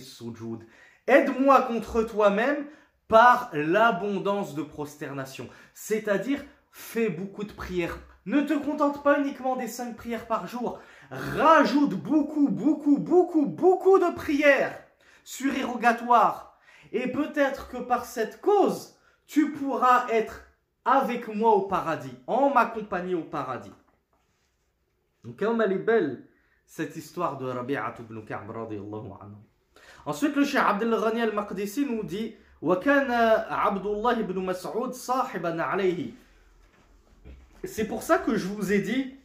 [0.00, 0.66] sujud.
[1.06, 2.66] Aide-moi contre toi-même
[3.06, 5.48] par l'abondance de prosternation.
[5.72, 8.00] C'est-à-dire, fais beaucoup de prières.
[8.26, 10.80] Ne te contente pas uniquement des cinq prières par jour.
[11.12, 14.76] Rajoute beaucoup, beaucoup, beaucoup, beaucoup de prières
[15.22, 16.58] surérogatoires.
[16.90, 18.96] Et peut-être que par cette cause,
[19.28, 20.49] tu pourras être
[20.89, 23.73] avec moi au paradis, en ma compagnie au paradis.
[25.23, 26.27] Donc, comme elle est belle,
[26.65, 29.37] cette histoire de Rabi'at ibn Ka'b radiallahu anhu.
[30.05, 33.11] Ensuite, le Cheikh Abdel Ghani al-Maqdisi nous dit وكان
[33.49, 36.13] عبد الله ibn Mas'ud صاحبا عليه.
[37.63, 39.15] C'est pour ça que je vous ai dit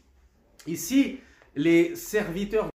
[0.67, 1.21] ici
[1.55, 2.69] les serviteurs